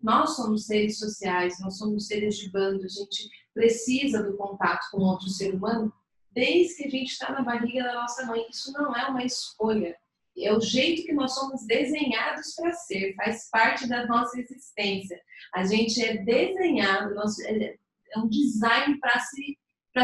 nós 0.00 0.36
somos 0.36 0.66
seres 0.66 0.98
sociais, 0.98 1.58
nós 1.60 1.76
somos 1.76 2.06
seres 2.06 2.36
de 2.36 2.50
bando, 2.50 2.84
a 2.84 2.88
gente 2.88 3.28
precisa 3.52 4.22
do 4.22 4.36
contato 4.36 4.88
com 4.92 4.98
outro 4.98 5.28
ser 5.28 5.54
humano 5.54 5.92
desde 6.30 6.76
que 6.76 6.86
a 6.86 6.90
gente 6.90 7.10
está 7.10 7.32
na 7.32 7.42
barriga 7.42 7.82
da 7.82 7.94
nossa 7.94 8.24
mãe. 8.26 8.46
Isso 8.48 8.72
não 8.72 8.94
é 8.94 9.08
uma 9.08 9.24
escolha 9.24 9.96
é 10.44 10.52
o 10.52 10.60
jeito 10.60 11.04
que 11.04 11.12
nós 11.12 11.34
somos 11.34 11.64
desenhados 11.66 12.54
para 12.54 12.72
ser, 12.72 13.14
faz 13.14 13.48
parte 13.50 13.88
da 13.88 14.06
nossa 14.06 14.38
existência. 14.40 15.20
A 15.54 15.64
gente 15.64 16.04
é 16.04 16.18
desenhado, 16.18 17.14
é, 17.46 17.74
é 18.14 18.18
um 18.18 18.28
design 18.28 18.98
para 18.98 19.18
se, 19.20 19.58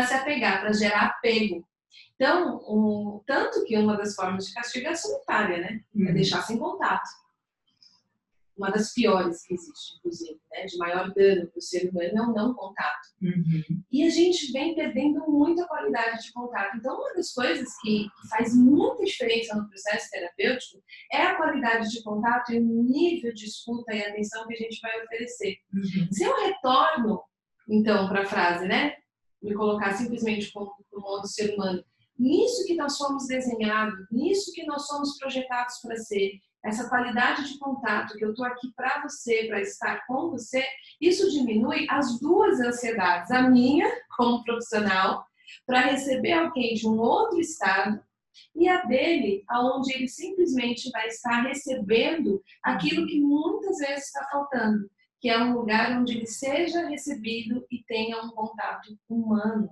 se 0.07 0.15
apegar, 0.15 0.61
para 0.61 0.73
gerar 0.73 1.07
apego. 1.07 1.67
Então, 2.15 2.57
o, 2.67 3.23
tanto 3.27 3.65
que 3.65 3.77
uma 3.77 3.97
das 3.97 4.15
formas 4.15 4.47
de 4.47 4.55
castigo 4.55 4.87
é 4.87 4.91
a 4.91 4.97
solitária, 4.97 5.59
né? 5.59 5.81
É 5.95 5.99
uhum. 5.99 6.15
deixar 6.15 6.43
sem 6.43 6.59
contato 6.59 7.09
uma 8.57 8.71
das 8.71 8.93
piores 8.93 9.45
que 9.45 9.55
existe, 9.55 9.97
inclusive, 9.99 10.41
né? 10.53 10.65
de 10.65 10.77
maior 10.79 11.13
dano 11.13 11.49
para 11.49 11.59
o 11.59 11.63
ser 11.63 11.91
humano 11.91 12.11
é 12.17 12.23
o 12.23 12.33
não 12.33 12.55
contato. 12.55 13.09
Uhum. 13.21 13.83
E 13.91 14.05
a 14.05 14.11
gente 14.11 14.53
vem 14.53 14.75
perdendo 14.75 15.25
muita 15.29 15.67
qualidade 15.67 16.23
de 16.23 16.33
contato. 16.33 16.77
Então, 16.77 16.97
uma 16.97 17.15
das 17.15 17.33
coisas 17.33 17.69
que 17.83 18.07
faz 18.31 18.55
muita 18.55 19.05
diferença 19.05 19.57
no 19.57 19.69
processo 19.69 20.11
terapêutico 20.11 20.83
é 21.13 21.23
a 21.23 21.37
qualidade 21.37 21.91
de 21.91 22.03
contato 22.03 22.53
e 22.53 22.59
o 22.59 22.83
nível 22.85 23.33
de 23.35 23.45
escuta 23.45 23.93
e 23.93 24.03
atenção 24.03 24.47
que 24.47 24.55
a 24.55 24.59
gente 24.59 24.81
vai 24.81 25.03
oferecer. 25.03 25.57
Uhum. 25.73 26.13
Se 26.13 26.25
eu 26.25 26.37
retorno, 26.45 27.23
então, 27.69 28.09
para 28.09 28.23
a 28.23 28.27
frase, 28.27 28.67
né? 28.67 28.95
Me 29.43 29.55
colocar 29.55 29.95
simplesmente 29.95 30.53
como, 30.53 30.73
como 30.91 31.07
outro 31.07 31.29
ser 31.29 31.55
humano, 31.55 31.85
nisso 32.19 32.65
que 32.67 32.75
nós 32.75 32.97
somos 32.97 33.27
desenhados, 33.27 34.07
nisso 34.11 34.53
que 34.53 34.65
nós 34.65 34.87
somos 34.87 35.19
projetados 35.19 35.79
para 35.83 35.97
ser, 35.97 36.33
essa 36.65 36.89
qualidade 36.89 37.47
de 37.53 37.59
contato 37.59 38.17
que 38.17 38.25
eu 38.25 38.31
estou 38.31 38.47
aqui 38.47 38.73
para 38.75 39.03
você, 39.03 39.45
para 39.47 39.61
estar 39.61 40.07
com 40.07 40.31
você, 40.31 40.65
isso 40.99 41.31
diminui 41.31 41.87
as 41.91 42.19
duas 42.19 42.59
ansiedades, 42.59 43.31
a 43.31 43.43
minha 43.43 43.87
como 44.17 44.43
profissional 44.43 45.27
para 45.67 45.81
receber 45.81 46.33
alguém 46.33 46.75
de 46.75 46.89
um 46.89 46.99
outro 46.99 47.39
estado 47.39 48.01
e 48.55 48.67
a 48.67 48.83
dele, 48.85 49.45
aonde 49.47 49.93
ele 49.95 50.09
simplesmente 50.09 50.91
vai 50.91 51.07
estar 51.09 51.43
recebendo 51.43 52.43
aquilo 52.63 53.07
que 53.07 53.21
muitas 53.21 53.79
vezes 53.79 54.07
está 54.07 54.27
faltando, 54.31 54.91
que 55.21 55.29
é 55.29 55.39
um 55.39 55.53
lugar 55.53 56.01
onde 56.01 56.17
ele 56.17 56.27
seja 56.27 56.89
recebido 56.89 57.65
e 57.71 57.85
tenha 57.85 58.23
um 58.23 58.31
contato 58.31 58.99
humano. 59.09 59.69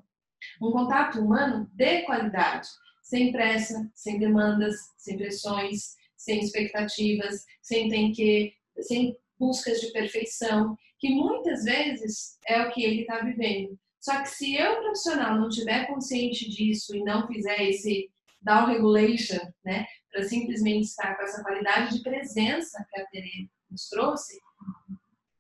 Um 0.61 0.70
contato 0.70 1.20
humano 1.20 1.68
de 1.72 2.02
qualidade, 2.02 2.68
sem 3.02 3.32
pressa, 3.32 3.90
sem 3.94 4.18
demandas, 4.18 4.76
sem 4.96 5.16
pressões, 5.16 5.96
sem 6.23 6.41
expectativas, 6.41 7.45
sem 7.61 7.88
tem 7.88 8.12
que, 8.12 8.55
sem 8.81 9.17
buscas 9.38 9.81
de 9.81 9.93
perfeição, 9.93 10.76
que 10.99 11.11
muitas 11.11 11.64
vezes 11.64 12.38
é 12.47 12.62
o 12.62 12.71
que 12.71 12.85
ele 12.85 13.00
está 13.02 13.19
vivendo. 13.21 13.79
Só 14.00 14.21
que 14.21 14.29
se 14.29 14.55
eu, 14.55 14.81
profissional, 14.81 15.38
não 15.38 15.49
tiver 15.49 15.87
consciente 15.87 16.49
disso 16.49 16.95
e 16.95 17.02
não 17.02 17.26
fizer 17.26 17.61
esse 17.62 18.11
down 18.41 18.67
regulation, 18.67 19.41
né, 19.64 19.87
para 20.11 20.25
simplesmente 20.25 20.87
estar 20.87 21.17
com 21.17 21.23
essa 21.23 21.43
qualidade 21.43 21.97
de 21.97 22.02
presença 22.02 22.85
que 22.88 23.00
a 23.00 23.07
Tere 23.07 23.50
nos 23.71 23.88
trouxe, 23.88 24.38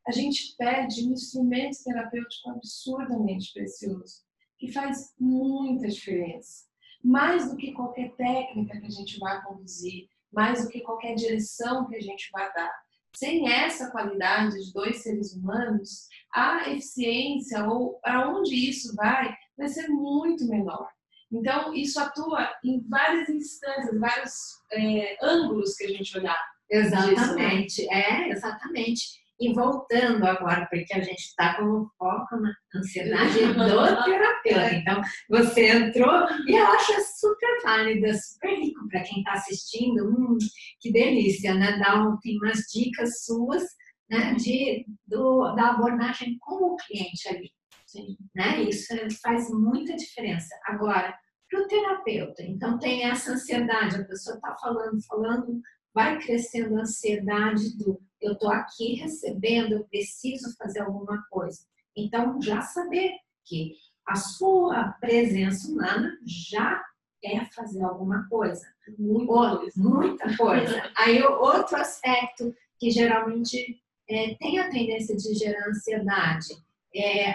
a 0.06 0.10
gente 0.10 0.56
perde 0.56 1.06
um 1.06 1.12
instrumento 1.12 1.82
terapêutico 1.84 2.50
absurdamente 2.50 3.52
precioso, 3.52 4.22
que 4.58 4.72
faz 4.72 5.12
muita 5.18 5.88
diferença. 5.88 6.64
Mais 7.04 7.50
do 7.50 7.56
que 7.56 7.72
qualquer 7.72 8.12
técnica 8.14 8.80
que 8.80 8.86
a 8.86 8.90
gente 8.90 9.18
vai 9.18 9.42
conduzir, 9.44 10.08
mais 10.32 10.62
do 10.62 10.70
que 10.70 10.80
qualquer 10.80 11.14
direção 11.14 11.86
que 11.88 11.96
a 11.96 12.00
gente 12.00 12.30
vai 12.32 12.52
dar. 12.52 12.72
Sem 13.14 13.50
essa 13.50 13.90
qualidade 13.90 14.64
de 14.64 14.72
dois 14.72 15.02
seres 15.02 15.34
humanos, 15.34 16.08
a 16.32 16.70
eficiência 16.70 17.64
ou 17.66 17.94
para 18.00 18.28
onde 18.30 18.54
isso 18.54 18.94
vai, 18.96 19.36
vai 19.56 19.68
ser 19.68 19.88
muito 19.88 20.46
menor. 20.46 20.88
Então, 21.30 21.74
isso 21.74 22.00
atua 22.00 22.50
em 22.64 22.80
várias 22.88 23.28
instâncias, 23.28 23.98
vários 23.98 24.32
é, 24.70 25.16
ângulos 25.22 25.74
que 25.74 25.84
a 25.84 25.88
gente 25.88 26.16
olhar. 26.18 26.52
Exatamente, 26.70 27.76
disso, 27.76 27.86
né? 27.88 28.00
é, 28.00 28.28
exatamente. 28.30 29.21
E 29.42 29.52
voltando 29.52 30.24
agora, 30.24 30.68
porque 30.70 30.94
a 30.94 31.00
gente 31.00 31.18
está 31.18 31.56
com 31.56 31.88
foco 31.98 32.36
na 32.36 32.54
ansiedade 32.76 33.44
do 33.44 34.04
terapeuta. 34.04 34.70
Então, 34.82 35.00
você 35.28 35.68
entrou 35.68 36.26
e 36.46 36.56
eu 36.56 36.66
acho 36.66 36.92
super 37.18 37.62
válida, 37.64 38.14
super 38.14 38.54
rico 38.56 38.88
para 38.88 39.02
quem 39.02 39.18
está 39.18 39.32
assistindo. 39.32 40.08
Hum, 40.08 40.38
que 40.80 40.92
delícia, 40.92 41.54
né? 41.54 41.76
Dá 41.78 42.00
um, 42.00 42.16
tem 42.18 42.38
umas 42.38 42.58
dicas 42.72 43.24
suas 43.24 43.64
né, 44.08 44.34
de, 44.34 44.86
do, 45.06 45.54
da 45.56 45.70
abordagem 45.70 46.36
com 46.40 46.74
o 46.74 46.76
cliente 46.76 47.28
ali. 47.28 47.50
Sim. 47.86 48.16
Né? 48.34 48.62
Isso 48.62 48.94
faz 49.20 49.50
muita 49.50 49.96
diferença. 49.96 50.54
Agora, 50.66 51.12
para 51.50 51.60
o 51.60 51.66
terapeuta, 51.66 52.42
então 52.42 52.78
tem 52.78 53.04
essa 53.04 53.32
ansiedade, 53.32 53.96
a 53.96 54.04
pessoa 54.04 54.36
está 54.36 54.56
falando, 54.56 55.02
falando, 55.06 55.60
vai 55.94 56.18
crescendo 56.18 56.76
a 56.76 56.82
ansiedade 56.82 57.76
do 57.76 58.00
eu 58.22 58.34
estou 58.34 58.50
aqui 58.50 58.94
recebendo, 58.94 59.72
eu 59.72 59.84
preciso 59.84 60.56
fazer 60.56 60.80
alguma 60.80 61.26
coisa. 61.28 61.58
Então, 61.96 62.40
já 62.40 62.62
saber 62.62 63.16
que 63.44 63.74
a 64.06 64.14
sua 64.14 64.92
presença 65.00 65.68
humana 65.68 66.16
já 66.24 66.82
é 67.24 67.44
fazer 67.46 67.82
alguma 67.82 68.28
coisa. 68.28 68.64
Muita 68.96 69.56
coisa. 69.58 69.72
Muita 69.76 70.36
coisa. 70.36 70.90
Aí, 70.96 71.22
outro 71.22 71.76
aspecto 71.76 72.54
que 72.78 72.90
geralmente 72.90 73.82
é, 74.08 74.34
tem 74.36 74.58
a 74.58 74.70
tendência 74.70 75.16
de 75.16 75.34
gerar 75.34 75.68
ansiedade 75.68 76.54
é 76.94 77.34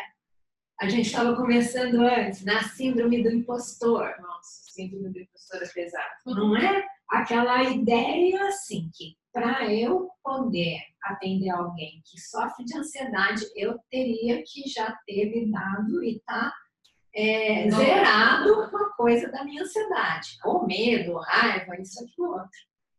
a 0.79 0.87
gente 0.87 1.07
estava 1.07 1.35
conversando 1.35 2.01
antes, 2.01 2.45
na 2.45 2.61
síndrome 2.61 3.23
do 3.23 3.31
impostor. 3.31 4.13
Nossa, 4.21 4.71
síndrome 4.71 5.09
do 5.09 5.19
impostor 5.19 5.63
é 5.63 5.67
pesado. 5.67 6.15
Não 6.27 6.55
é? 6.55 6.85
Aquela 7.09 7.63
ideia 7.63 8.47
assim 8.47 8.89
que 8.93 9.15
para 9.31 9.71
eu 9.71 10.09
poder 10.23 10.79
atender 11.03 11.49
alguém 11.49 12.01
que 12.05 12.19
sofre 12.19 12.65
de 12.65 12.75
ansiedade, 12.77 13.45
eu 13.55 13.77
teria 13.89 14.43
que 14.43 14.67
já 14.67 14.97
ter 15.05 15.25
lidado 15.25 16.03
e 16.03 16.19
tá 16.25 16.51
é, 17.13 17.69
zerado 17.69 18.53
uma 18.67 18.89
coisa 18.93 19.31
da 19.31 19.43
minha 19.43 19.63
ansiedade, 19.63 20.37
ou 20.43 20.65
medo, 20.65 21.17
raiva, 21.17 21.79
isso 21.79 22.03
aqui 22.03 22.21
outro. 22.21 22.49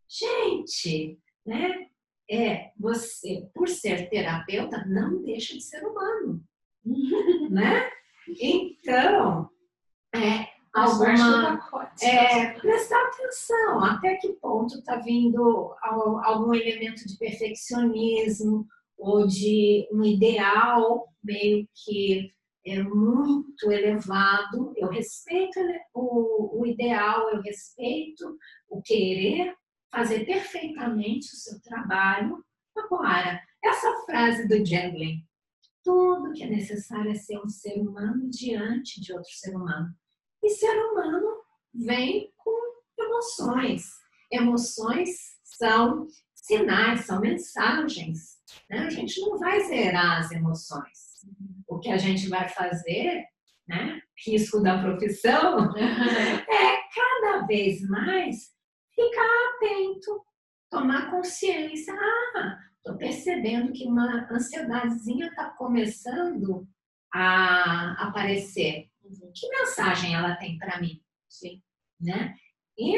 Gente, 0.08 1.18
né? 1.44 1.86
É, 2.30 2.72
você, 2.78 3.48
por 3.54 3.68
ser 3.68 4.08
terapeuta, 4.10 4.84
não 4.86 5.22
deixa 5.22 5.54
de 5.54 5.62
ser 5.62 5.84
humano, 5.84 6.42
né? 7.50 7.90
Então, 8.40 9.48
é, 10.14 10.46
alguma 10.78 11.60
é, 12.02 12.52
prestar 12.60 13.00
atenção 13.06 13.84
até 13.84 14.16
que 14.16 14.32
ponto 14.34 14.78
está 14.78 14.96
vindo 14.96 15.74
algum 15.82 16.54
elemento 16.54 17.06
de 17.06 17.16
perfeccionismo 17.16 18.66
ou 18.96 19.26
de 19.26 19.88
um 19.92 20.04
ideal 20.04 21.08
meio 21.22 21.68
que 21.84 22.32
é 22.66 22.82
muito 22.82 23.70
elevado. 23.70 24.72
Eu 24.76 24.88
respeito 24.88 25.58
o, 25.94 26.60
o 26.60 26.66
ideal, 26.66 27.30
eu 27.30 27.40
respeito 27.40 28.36
o 28.68 28.82
querer 28.82 29.54
fazer 29.90 30.24
perfeitamente 30.24 31.32
o 31.32 31.36
seu 31.36 31.60
trabalho. 31.62 32.44
Agora, 32.76 33.40
essa 33.64 33.90
frase 34.04 34.46
do 34.46 34.64
Jangling, 34.64 35.24
tudo 35.82 36.32
que 36.32 36.42
é 36.42 36.48
necessário 36.48 37.10
é 37.10 37.14
ser 37.14 37.38
um 37.38 37.48
ser 37.48 37.80
humano 37.80 38.28
diante 38.28 39.00
de 39.00 39.12
outro 39.12 39.30
ser 39.30 39.56
humano. 39.56 39.94
E 40.42 40.50
ser 40.50 40.74
humano 40.76 41.42
vem 41.74 42.32
com 42.36 42.58
emoções. 42.98 43.84
Emoções 44.30 45.10
são 45.42 46.06
sinais, 46.34 47.06
são 47.06 47.20
mensagens. 47.20 48.38
Né? 48.70 48.78
A 48.86 48.90
gente 48.90 49.20
não 49.20 49.38
vai 49.38 49.60
zerar 49.60 50.18
as 50.20 50.30
emoções. 50.30 51.26
O 51.66 51.78
que 51.78 51.90
a 51.90 51.98
gente 51.98 52.28
vai 52.28 52.48
fazer, 52.48 53.24
né? 53.66 54.00
risco 54.26 54.60
da 54.60 54.80
profissão, 54.80 55.74
é 55.76 56.78
cada 56.94 57.46
vez 57.46 57.80
mais 57.88 58.52
ficar 58.94 59.54
atento, 59.54 60.24
tomar 60.70 61.10
consciência. 61.10 61.94
Ah, 61.94 62.58
estou 62.76 62.96
percebendo 62.96 63.72
que 63.72 63.84
uma 63.84 64.26
ansiedadezinha 64.30 65.28
está 65.28 65.50
começando 65.50 66.66
a 67.12 68.08
aparecer. 68.08 68.87
Uhum. 69.08 69.32
Que 69.34 69.48
mensagem 69.48 70.14
ela 70.14 70.36
tem 70.36 70.58
para 70.58 70.80
mim? 70.80 71.02
Sim. 71.28 71.62
Né? 72.00 72.34
E 72.76 72.96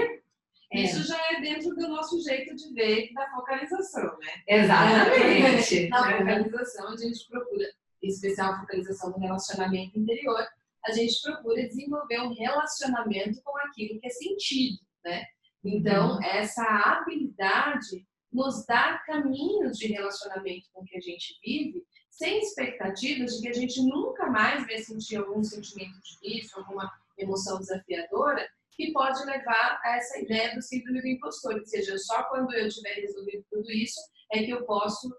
é. 0.72 0.84
isso 0.84 1.02
já 1.04 1.18
é 1.32 1.40
dentro 1.40 1.74
do 1.74 1.88
nosso 1.88 2.20
jeito 2.20 2.54
de 2.54 2.72
ver 2.74 3.12
da 3.12 3.30
focalização, 3.30 4.18
né? 4.18 4.42
Exatamente. 4.46 5.88
Na 5.90 6.18
focalização, 6.18 6.88
a 6.88 6.96
gente 6.96 7.26
procura, 7.28 7.64
em 8.02 8.08
especial 8.08 8.52
a 8.52 8.60
focalização 8.60 9.12
do 9.12 9.18
relacionamento 9.18 9.98
interior, 9.98 10.46
a 10.84 10.92
gente 10.92 11.20
procura 11.22 11.66
desenvolver 11.66 12.20
um 12.20 12.34
relacionamento 12.34 13.42
com 13.42 13.56
aquilo 13.58 14.00
que 14.00 14.06
é 14.06 14.10
sentido, 14.10 14.78
né? 15.04 15.24
Então, 15.64 16.14
uhum. 16.14 16.24
essa 16.24 16.64
habilidade 16.64 18.06
nos 18.32 18.64
dá 18.64 18.98
caminhos 19.06 19.76
de 19.76 19.88
relacionamento 19.88 20.68
com 20.72 20.84
que 20.84 20.96
a 20.96 21.00
gente 21.00 21.38
vive 21.44 21.84
sem 22.10 22.38
expectativas 22.40 23.36
de 23.36 23.42
que 23.42 23.48
a 23.48 23.52
gente 23.52 23.80
nunca 23.82 24.26
mais 24.26 24.66
vai 24.66 24.78
sentir 24.78 25.16
algum 25.16 25.42
sentimento 25.42 25.98
difícil, 26.02 26.58
alguma 26.58 26.90
emoção 27.16 27.58
desafiadora, 27.58 28.46
que 28.72 28.92
pode 28.92 29.24
levar 29.24 29.80
a 29.84 29.96
essa 29.96 30.18
ideia 30.18 30.54
do 30.54 30.62
síndrome 30.62 31.00
do 31.00 31.08
impostor, 31.08 31.54
ou 31.54 31.66
seja, 31.66 31.96
só 31.98 32.24
quando 32.24 32.52
eu 32.54 32.68
tiver 32.68 32.94
resolvido 32.94 33.44
tudo 33.50 33.70
isso 33.70 34.00
é 34.32 34.42
que 34.42 34.50
eu 34.50 34.64
posso 34.64 35.14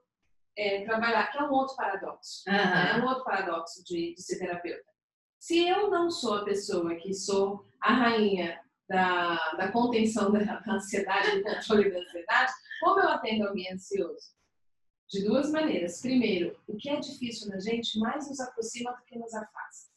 é, 0.58 0.84
trabalhar, 0.84 1.32
que 1.32 1.38
é 1.38 1.43
um 1.43 1.51
outro 1.51 1.75
paradoxo, 1.75 2.43
uhum. 2.47 2.54
né? 2.54 2.91
é 2.91 2.97
um 2.97 3.08
outro 3.08 3.23
paradoxo 3.23 3.84
de, 3.84 4.13
de 4.15 4.21
ser 4.21 4.39
terapeuta. 4.39 4.84
Se 5.39 5.67
eu 5.67 5.89
não 5.89 6.10
sou 6.10 6.36
a 6.36 6.45
pessoa 6.45 6.95
que 6.95 7.13
sou 7.13 7.65
a 7.82 7.93
rainha 7.93 8.60
da, 8.88 9.38
da 9.58 9.71
contenção 9.71 10.32
da 10.32 10.62
ansiedade, 10.67 11.38
do 11.38 11.43
controle 11.43 11.91
da 11.91 11.99
ansiedade, 11.99 12.54
como 12.80 12.99
eu 12.99 13.10
atendo 13.10 13.47
alguém 13.47 13.71
ansioso? 13.71 14.32
De 15.12 15.26
duas 15.26 15.52
maneiras. 15.52 16.00
Primeiro, 16.00 16.58
o 16.67 16.78
que 16.78 16.89
é 16.89 17.00
difícil 17.00 17.50
na 17.50 17.60
gente 17.60 18.00
mais 18.00 18.30
nos 18.30 18.39
aproxima 18.39 18.93
do 18.93 19.04
que 19.04 19.19
nos 19.19 19.34
afasta. 19.34 19.91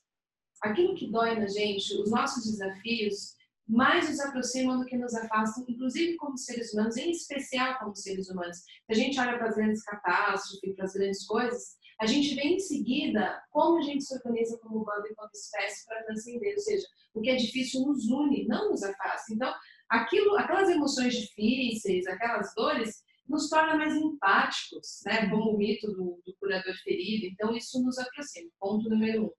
Aquilo 0.60 0.96
que 0.96 1.10
dói 1.10 1.38
na 1.38 1.46
gente, 1.46 1.94
os 1.94 2.10
nossos 2.10 2.44
desafios, 2.44 3.34
mais 3.66 4.10
nos 4.10 4.20
aproximam 4.20 4.80
do 4.80 4.86
que 4.86 4.96
nos 4.96 5.14
afastam, 5.14 5.64
inclusive 5.68 6.16
como 6.16 6.36
seres 6.36 6.72
humanos, 6.72 6.96
em 6.96 7.10
especial 7.12 7.78
como 7.78 7.94
seres 7.94 8.28
humanos. 8.28 8.58
Se 8.58 8.66
a 8.90 8.94
gente 8.94 9.18
olha 9.18 9.38
para 9.38 9.48
as 9.48 9.54
grandes 9.54 9.82
catástrofes, 9.84 10.74
para 10.74 10.84
as 10.84 10.92
grandes 10.92 11.26
coisas, 11.26 11.76
a 12.00 12.06
gente 12.06 12.34
vê 12.34 12.42
em 12.42 12.58
seguida 12.58 13.40
como 13.50 13.78
a 13.78 13.82
gente 13.82 14.02
se 14.02 14.14
organiza 14.14 14.58
como 14.58 14.84
bando 14.84 15.06
e 15.06 15.14
como 15.14 15.30
espécie 15.32 15.86
para 15.86 16.02
transcender. 16.02 16.54
Ou 16.54 16.60
seja, 16.60 16.86
o 17.14 17.20
que 17.20 17.30
é 17.30 17.36
difícil 17.36 17.82
nos 17.82 18.04
une, 18.06 18.46
não 18.48 18.70
nos 18.70 18.82
afasta. 18.82 19.32
Então, 19.32 19.54
aquilo, 19.88 20.36
aquelas 20.36 20.68
emoções 20.68 21.14
difíceis, 21.14 22.06
aquelas 22.06 22.52
dores, 22.54 23.03
nos 23.28 23.48
torna 23.48 23.76
mais 23.76 23.94
empáticos, 23.94 25.00
né? 25.06 25.28
Como 25.28 25.52
o 25.52 25.58
mito 25.58 25.86
do, 25.88 26.20
do 26.24 26.34
curador 26.38 26.74
ferido. 26.82 27.26
Então, 27.26 27.56
isso 27.56 27.82
nos 27.82 27.98
aproxima. 27.98 28.50
Ponto 28.58 28.88
número 28.88 29.24
um. 29.24 29.30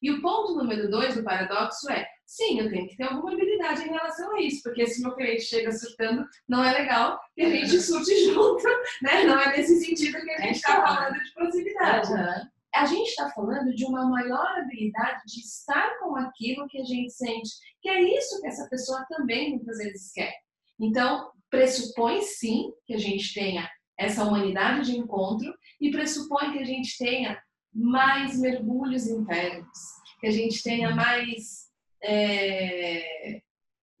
E 0.00 0.10
o 0.10 0.20
ponto 0.20 0.54
número 0.54 0.90
dois 0.90 1.16
do 1.16 1.24
paradoxo 1.24 1.90
é: 1.90 2.06
sim, 2.24 2.60
eu 2.60 2.70
tenho 2.70 2.88
que 2.88 2.96
ter 2.96 3.04
alguma 3.04 3.32
habilidade 3.32 3.82
em 3.82 3.90
relação 3.90 4.34
a 4.34 4.40
isso, 4.40 4.62
porque 4.62 4.86
se 4.86 5.02
meu 5.02 5.14
cliente 5.14 5.42
chega 5.42 5.72
surtando, 5.72 6.24
não 6.48 6.62
é 6.62 6.72
legal 6.72 7.18
que 7.34 7.42
a 7.42 7.50
gente 7.50 7.80
surte 7.80 8.14
junto, 8.32 8.64
né? 9.02 9.24
Não 9.24 9.38
é 9.38 9.56
nesse 9.56 9.84
sentido 9.84 10.20
que 10.20 10.30
a 10.30 10.40
gente 10.40 10.56
está 10.56 10.82
falando 10.86 11.22
de 11.22 11.34
proximidade. 11.34 12.12
Uhum. 12.12 12.54
A 12.74 12.86
gente 12.86 13.08
está 13.08 13.30
falando 13.30 13.72
de 13.72 13.84
uma 13.84 14.08
maior 14.08 14.58
habilidade 14.58 15.22
de 15.26 15.40
estar 15.40 15.96
com 16.00 16.16
aquilo 16.16 16.66
que 16.68 16.80
a 16.80 16.84
gente 16.84 17.12
sente, 17.12 17.50
que 17.80 17.88
é 17.88 18.00
isso 18.00 18.40
que 18.40 18.48
essa 18.48 18.68
pessoa 18.68 19.06
também 19.08 19.50
muitas 19.50 19.78
vezes 19.78 20.12
quer. 20.12 20.34
Então, 20.80 21.30
pressupõe 21.54 22.20
sim 22.22 22.72
que 22.84 22.94
a 22.94 22.98
gente 22.98 23.32
tenha 23.32 23.70
essa 23.98 24.24
humanidade 24.24 24.90
de 24.90 24.98
encontro 24.98 25.54
e 25.80 25.90
pressupõe 25.90 26.52
que 26.52 26.58
a 26.58 26.64
gente 26.64 26.98
tenha 26.98 27.40
mais 27.72 28.38
mergulhos 28.38 29.06
internos, 29.06 29.78
que 30.20 30.26
a 30.26 30.30
gente 30.30 30.62
tenha 30.62 30.94
mais, 30.94 31.68
é, 32.02 33.40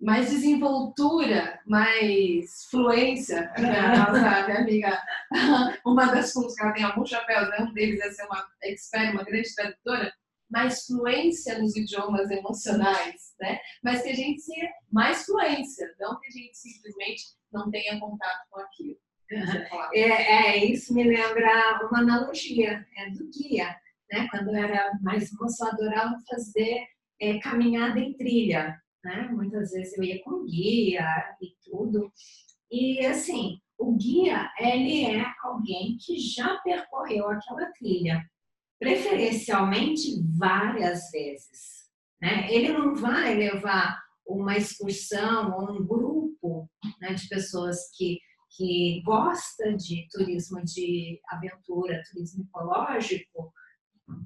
mais 0.00 0.30
desenvoltura, 0.30 1.60
mais 1.66 2.64
fluência. 2.70 3.52
A 3.56 4.12
nossa 4.12 4.58
amiga, 4.58 5.00
uma 5.86 6.06
das 6.06 6.32
fontes 6.32 6.56
que 6.56 6.62
ela 6.62 6.72
tem 6.72 6.84
alguns 6.84 7.08
chapéus, 7.08 7.48
né? 7.50 7.58
um 7.60 7.72
deles 7.72 8.00
é 8.00 8.10
ser 8.10 8.24
uma 8.24 8.44
expert, 8.64 9.12
uma 9.12 9.24
grande 9.24 9.54
tradutora, 9.54 10.12
mais 10.50 10.86
fluência 10.86 11.58
nos 11.58 11.76
idiomas 11.76 12.30
emocionais, 12.30 13.34
né? 13.40 13.58
Mas 13.82 14.02
que 14.02 14.10
a 14.10 14.14
gente 14.14 14.44
tenha 14.46 14.70
mais 14.92 15.24
fluência, 15.24 15.94
não 15.98 16.18
que 16.20 16.28
a 16.28 16.30
gente 16.30 16.56
simplesmente 16.56 17.22
não 17.52 17.70
tenha 17.70 17.98
contato 17.98 18.46
com 18.50 18.60
aquilo. 18.60 18.96
É, 19.94 20.00
é, 20.00 20.64
isso 20.64 20.94
me 20.94 21.02
lembra 21.04 21.88
uma 21.90 22.00
analogia 22.00 22.86
é, 22.96 23.10
do 23.10 23.28
guia. 23.30 23.74
Né? 24.12 24.28
Quando 24.30 24.48
eu 24.48 24.56
era 24.56 24.98
mais 25.02 25.32
moça, 25.32 25.64
eu 25.64 25.70
adorava 25.70 26.14
fazer 26.28 26.86
é, 27.20 27.38
caminhada 27.38 27.98
em 27.98 28.14
trilha. 28.14 28.78
Né? 29.02 29.28
Muitas 29.32 29.72
vezes 29.72 29.96
eu 29.96 30.04
ia 30.04 30.22
com 30.22 30.44
guia 30.44 31.04
e 31.40 31.54
tudo. 31.64 32.12
E 32.70 33.04
assim, 33.06 33.58
o 33.78 33.96
guia, 33.96 34.50
ele 34.58 35.04
é 35.06 35.24
alguém 35.42 35.96
que 35.98 36.18
já 36.18 36.56
percorreu 36.58 37.28
aquela 37.28 37.66
trilha, 37.72 38.22
preferencialmente 38.84 40.22
várias 40.36 41.10
vezes. 41.10 41.88
Né? 42.20 42.46
Ele 42.52 42.70
não 42.70 42.94
vai 42.94 43.34
levar 43.34 43.98
uma 44.26 44.58
excursão 44.58 45.56
ou 45.58 45.72
um 45.72 45.86
grupo 45.86 46.68
né, 47.00 47.14
de 47.14 47.26
pessoas 47.28 47.78
que 47.96 48.18
que 48.56 49.02
gosta 49.04 49.76
de 49.76 50.06
turismo 50.12 50.62
de 50.62 51.20
aventura, 51.28 52.00
turismo 52.08 52.44
ecológico, 52.44 53.52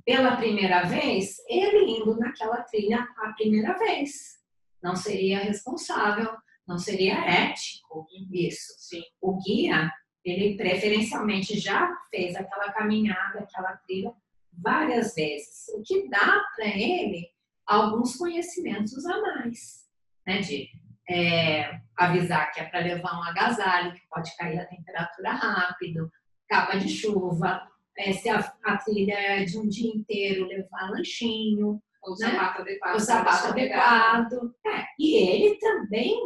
pela 0.04 0.36
primeira 0.36 0.82
vez, 0.82 1.36
ele 1.48 1.92
indo 1.92 2.14
naquela 2.18 2.62
trilha 2.64 3.08
a 3.16 3.32
primeira 3.32 3.72
vez. 3.78 4.36
Não 4.82 4.94
seria 4.94 5.38
responsável, 5.38 6.30
não 6.66 6.76
seria 6.76 7.14
ético 7.24 8.06
isso. 8.30 8.74
Sim. 8.76 9.00
O 9.18 9.38
guia, 9.38 9.90
ele 10.22 10.58
preferencialmente 10.58 11.58
já 11.58 11.90
fez 12.10 12.36
aquela 12.36 12.70
caminhada, 12.70 13.38
aquela 13.38 13.78
trilha 13.78 14.12
várias 14.52 15.14
vezes, 15.14 15.68
o 15.74 15.82
que 15.82 16.08
dá 16.08 16.44
para 16.56 16.66
ele 16.66 17.28
alguns 17.66 18.16
conhecimentos 18.16 19.04
a 19.06 19.20
mais, 19.20 19.86
né? 20.26 20.40
De 20.40 20.68
é, 21.08 21.80
avisar 21.96 22.52
que 22.52 22.60
é 22.60 22.64
para 22.64 22.80
levar 22.80 23.18
um 23.18 23.22
agasalho, 23.22 23.94
que 23.94 24.06
pode 24.08 24.34
cair 24.36 24.58
a 24.58 24.66
temperatura 24.66 25.32
rápido, 25.32 26.10
capa 26.48 26.76
de 26.78 26.88
chuva, 26.88 27.62
é, 27.98 28.12
se 28.12 28.28
a, 28.28 28.38
a 28.64 28.76
trilha 28.78 29.14
é 29.14 29.44
de 29.44 29.58
um 29.58 29.68
dia 29.68 29.92
inteiro, 29.92 30.46
levar 30.46 30.90
lanchinho. 30.90 31.82
O 32.04 32.10
né? 32.20 32.30
sapato 32.30 32.62
adequado. 32.62 32.94
O 32.94 33.00
sapato 33.00 33.46
adequado. 33.48 34.54
É, 34.66 34.84
e 34.98 35.16
ele 35.16 35.58
também 35.58 36.16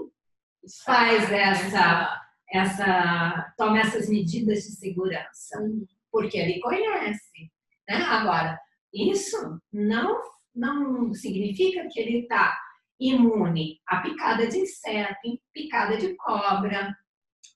faz 0.84 1.32
essa, 1.32 2.22
essa, 2.50 3.54
toma 3.56 3.80
essas 3.80 4.08
medidas 4.08 4.64
de 4.64 4.72
segurança, 4.72 5.58
porque 6.10 6.36
ele 6.36 6.60
conhece. 6.60 7.50
Né? 7.88 7.96
Agora, 7.96 8.58
isso 8.92 9.60
não, 9.72 10.20
não 10.54 11.12
significa 11.14 11.88
que 11.90 12.00
ele 12.00 12.20
está 12.20 12.56
imune 13.00 13.80
à 13.86 14.00
picada 14.00 14.46
de 14.46 14.58
inseto, 14.58 15.40
picada 15.52 15.96
de 15.96 16.14
cobra, 16.16 16.96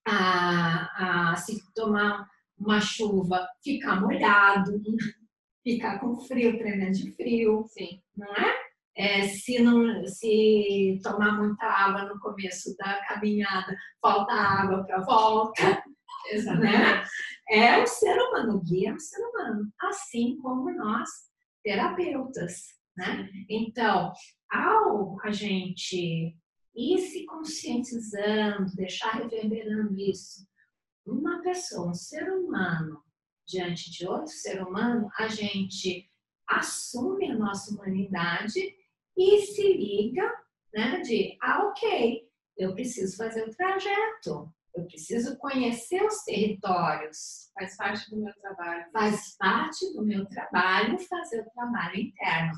a, 0.06 1.32
a 1.32 1.36
se 1.36 1.58
tomar 1.74 2.26
uma 2.58 2.80
chuva, 2.80 3.46
ficar 3.62 4.00
molhado, 4.00 4.80
ficar 5.62 5.98
com 5.98 6.18
frio, 6.20 6.58
tremendo 6.58 6.92
de 6.92 7.12
frio, 7.12 7.64
Sim. 7.68 8.00
não 8.16 8.32
é? 8.34 8.54
é? 8.96 9.28
se, 9.28 9.58
não, 9.60 10.06
se 10.06 11.00
tomar 11.02 11.32
muita 11.32 11.66
água 11.66 12.04
no 12.04 12.18
começo 12.20 12.74
da 12.76 13.04
caminhada, 13.06 13.76
falta 14.00 14.32
água 14.32 14.84
para 14.84 15.02
volta. 15.02 15.62
Né? 16.58 17.04
É 17.48 17.78
o 17.78 17.86
ser 17.86 18.18
humano, 18.18 18.56
o 18.56 18.60
guia 18.60 18.90
é 18.90 18.94
um 18.94 18.98
ser 18.98 19.20
humano, 19.20 19.72
assim 19.80 20.36
como 20.38 20.70
nós, 20.72 21.08
terapeutas. 21.62 22.74
Né? 22.96 23.30
Então, 23.48 24.12
ao 24.50 25.16
a 25.22 25.30
gente 25.30 26.36
ir 26.74 26.98
se 26.98 27.24
conscientizando, 27.24 28.74
deixar 28.74 29.12
reverberando 29.12 29.98
isso, 29.98 30.46
uma 31.06 31.40
pessoa, 31.40 31.90
um 31.90 31.94
ser 31.94 32.28
humano, 32.32 33.02
diante 33.46 33.90
de 33.90 34.06
outro 34.06 34.32
ser 34.32 34.62
humano, 34.62 35.08
a 35.18 35.28
gente 35.28 36.10
assume 36.48 37.30
a 37.30 37.38
nossa 37.38 37.72
humanidade 37.72 38.60
e 39.16 39.40
se 39.42 39.72
liga 39.72 40.30
né, 40.74 41.00
de, 41.00 41.38
ah, 41.40 41.68
ok, 41.68 42.28
eu 42.56 42.74
preciso 42.74 43.16
fazer 43.16 43.48
o 43.48 43.54
trajeto, 43.54 44.52
eu 44.76 44.84
preciso 44.84 45.38
conhecer 45.38 46.02
os 46.02 46.22
territórios. 46.22 47.50
Faz 47.54 47.76
parte 47.76 48.10
do 48.10 48.18
meu 48.18 48.32
trabalho. 48.34 48.84
Faz 48.92 49.36
parte 49.38 49.92
do 49.94 50.04
meu 50.04 50.26
trabalho 50.26 50.98
fazer 50.98 51.40
o 51.40 51.50
trabalho 51.50 51.98
interno. 51.98 52.52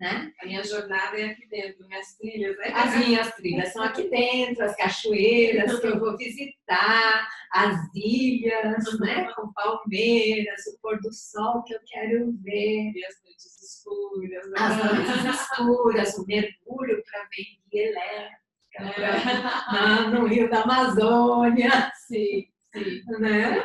Né? 0.00 0.32
A 0.42 0.46
minha 0.46 0.64
jornada 0.64 1.16
é 1.16 1.26
aqui 1.26 1.46
dentro, 1.48 1.86
minhas 1.86 2.16
trilhas. 2.16 2.58
Né? 2.58 2.72
As 2.74 2.96
minhas 2.96 3.32
trilhas 3.36 3.72
são 3.72 3.84
aqui 3.84 4.10
dentro, 4.10 4.64
as 4.64 4.76
cachoeiras 4.76 5.78
que 5.78 5.86
eu 5.86 6.00
vou 6.00 6.16
visitar, 6.16 7.28
as 7.52 7.76
ilhas, 7.94 8.98
né? 8.98 9.32
com 9.34 9.52
palmeiras, 9.52 10.66
o 10.66 10.80
pôr 10.82 11.00
do 11.00 11.12
sol 11.12 11.62
que 11.62 11.74
eu 11.74 11.80
quero 11.86 12.32
ver. 12.42 12.92
E 12.92 13.04
as 13.06 13.22
noites 13.22 13.62
escuras. 13.62 14.50
Né? 14.50 14.56
As 14.58 14.76
noites 14.76 15.40
escuras, 15.40 16.18
o 16.18 16.26
mergulho 16.26 17.02
para 17.04 17.22
ver 17.30 17.44
guia 17.70 17.88
elétrica 17.90 18.43
é. 18.78 20.08
no 20.08 20.26
Rio 20.26 20.48
da 20.50 20.62
Amazônia. 20.62 21.70
Sim, 22.06 22.46
sim. 22.74 23.02
Né? 23.18 23.64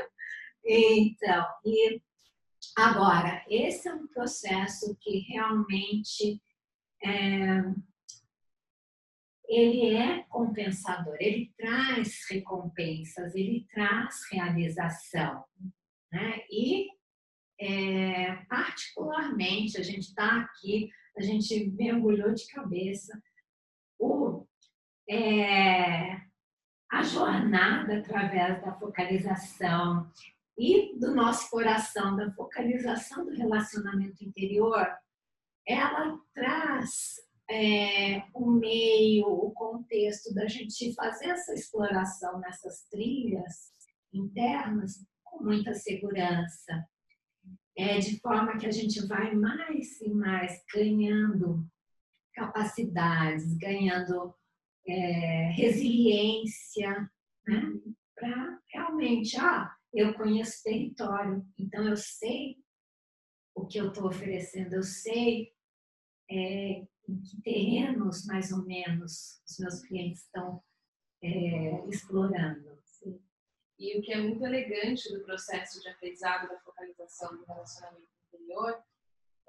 Então, 0.65 1.45
e 1.65 2.01
Agora, 2.75 3.43
esse 3.49 3.87
é 3.87 3.93
um 3.93 4.07
processo 4.07 4.95
que 5.01 5.19
realmente 5.19 6.41
é, 7.03 7.61
ele 9.47 9.95
é 9.95 10.23
compensador, 10.29 11.15
ele 11.19 11.53
traz 11.57 12.25
recompensas, 12.29 13.35
ele 13.35 13.67
traz 13.71 14.21
realização. 14.31 15.43
Né? 16.11 16.41
E, 16.49 16.87
é, 17.59 18.35
particularmente, 18.45 19.77
a 19.77 19.83
gente 19.83 20.07
está 20.09 20.41
aqui, 20.41 20.89
a 21.17 21.21
gente 21.21 21.69
mergulhou 21.71 22.33
de 22.33 22.47
cabeça. 22.47 23.21
O, 23.97 24.47
é, 25.09 26.21
a 26.91 27.03
jornada 27.03 27.97
através 27.97 28.61
da 28.61 28.73
focalização 28.73 30.09
e 30.57 30.97
do 30.99 31.15
nosso 31.15 31.49
coração, 31.49 32.15
da 32.15 32.31
focalização 32.33 33.25
do 33.25 33.31
relacionamento 33.31 34.23
interior, 34.23 34.87
ela 35.65 36.19
traz 36.33 37.15
é, 37.49 38.23
o 38.33 38.51
meio, 38.51 39.27
o 39.27 39.51
contexto 39.51 40.33
da 40.33 40.47
gente 40.47 40.93
fazer 40.93 41.29
essa 41.29 41.53
exploração 41.53 42.39
nessas 42.39 42.83
trilhas 42.89 43.71
internas 44.13 45.05
com 45.23 45.43
muita 45.43 45.73
segurança, 45.73 46.85
é, 47.75 47.97
de 47.99 48.19
forma 48.19 48.57
que 48.57 48.67
a 48.67 48.71
gente 48.71 49.05
vai 49.07 49.33
mais 49.33 49.99
e 50.01 50.09
mais 50.09 50.63
ganhando 50.73 51.65
capacidades, 52.33 53.57
ganhando 53.57 54.35
é, 54.89 55.51
resiliência, 55.51 57.09
né? 57.47 57.61
para 58.15 58.59
realmente, 58.67 59.37
ah, 59.37 59.73
eu 59.93 60.13
conheço 60.15 60.63
território, 60.63 61.45
então 61.57 61.87
eu 61.87 61.95
sei 61.95 62.57
o 63.55 63.65
que 63.65 63.79
eu 63.79 63.89
estou 63.89 64.07
oferecendo, 64.07 64.73
eu 64.73 64.83
sei 64.83 65.53
é, 66.29 66.85
em 67.07 67.21
que 67.21 67.41
terrenos, 67.41 68.25
mais 68.25 68.51
ou 68.51 68.65
menos, 68.65 69.41
os 69.47 69.59
meus 69.59 69.81
clientes 69.81 70.23
estão 70.23 70.61
é, 71.21 71.87
explorando. 71.87 72.79
Sim. 72.83 73.19
E 73.77 73.97
o 73.97 74.01
que 74.01 74.13
é 74.13 74.21
muito 74.21 74.45
elegante 74.45 75.11
do 75.11 75.23
processo 75.23 75.81
de 75.81 75.89
aprendizado 75.89 76.49
da 76.49 76.59
focalização 76.59 77.35
do 77.37 77.45
relacionamento 77.45 78.07
interior 78.27 78.83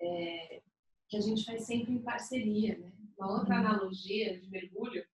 é 0.00 0.62
que 1.08 1.16
a 1.16 1.20
gente 1.20 1.44
faz 1.44 1.66
sempre 1.66 1.92
em 1.92 2.02
parceria, 2.02 2.78
né? 2.78 2.92
Uma 3.18 3.38
outra 3.38 3.56
uhum. 3.56 3.66
analogia 3.66 4.40
de 4.40 4.48
mergulho 4.48 5.04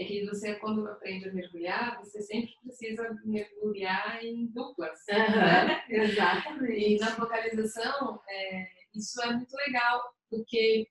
é 0.00 0.04
que 0.04 0.24
você, 0.24 0.54
quando 0.54 0.86
aprende 0.88 1.28
a 1.28 1.32
mergulhar, 1.32 1.98
você 1.98 2.22
sempre 2.22 2.52
precisa 2.62 3.18
mergulhar 3.24 4.24
em 4.24 4.46
duplas. 4.46 4.98
Uhum, 5.10 5.36
né? 5.36 5.84
Exatamente. 5.90 6.94
E 6.94 6.98
na 6.98 7.08
focalização, 7.08 8.18
é, 8.28 8.66
isso 8.94 9.20
é 9.22 9.34
muito 9.34 9.54
legal, 9.54 10.02
porque 10.30 10.88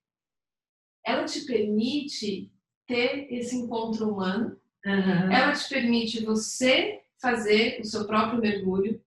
ela 1.03 1.25
te 1.25 1.43
permite 1.45 2.51
ter 2.87 3.27
esse 3.33 3.55
encontro 3.55 4.11
humano, 4.11 4.59
uhum. 4.85 5.31
ela 5.31 5.53
te 5.53 5.67
permite 5.67 6.23
você 6.23 7.01
fazer 7.19 7.79
o 7.81 7.85
seu 7.85 8.05
próprio 8.05 8.39
mergulho, 8.39 9.01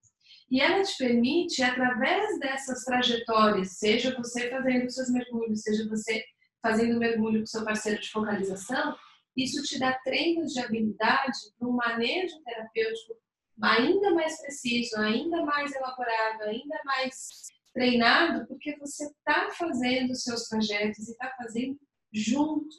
e 0.50 0.60
ela 0.60 0.82
te 0.82 0.98
permite, 0.98 1.62
através 1.62 2.38
dessas 2.40 2.84
trajetórias, 2.84 3.78
seja 3.78 4.14
você 4.16 4.50
fazendo 4.50 4.84
os 4.84 4.94
seus 4.94 5.10
mergulhos, 5.10 5.62
seja 5.62 5.88
você 5.88 6.22
fazendo 6.60 6.98
mergulho 6.98 7.40
com 7.40 7.46
seu 7.46 7.64
parceiro 7.64 8.00
de 8.00 8.10
focalização, 8.10 8.94
isso 9.36 9.62
te 9.62 9.78
dá 9.78 9.92
treinos 10.04 10.52
de 10.52 10.60
habilidade 10.60 11.38
para 11.58 11.68
um 11.68 11.72
manejo 11.72 12.42
terapêutico 12.42 13.14
ainda 13.60 14.12
mais 14.14 14.40
preciso, 14.40 14.96
ainda 14.98 15.44
mais 15.44 15.74
elaborado, 15.74 16.42
ainda 16.42 16.80
mais 16.84 17.28
treinado, 17.72 18.46
porque 18.46 18.76
você 18.76 19.06
está 19.06 19.50
fazendo 19.52 20.10
os 20.10 20.22
seus 20.22 20.48
trajetos 20.48 21.08
e 21.08 21.12
está 21.12 21.32
fazendo 21.36 21.78
junto. 22.12 22.74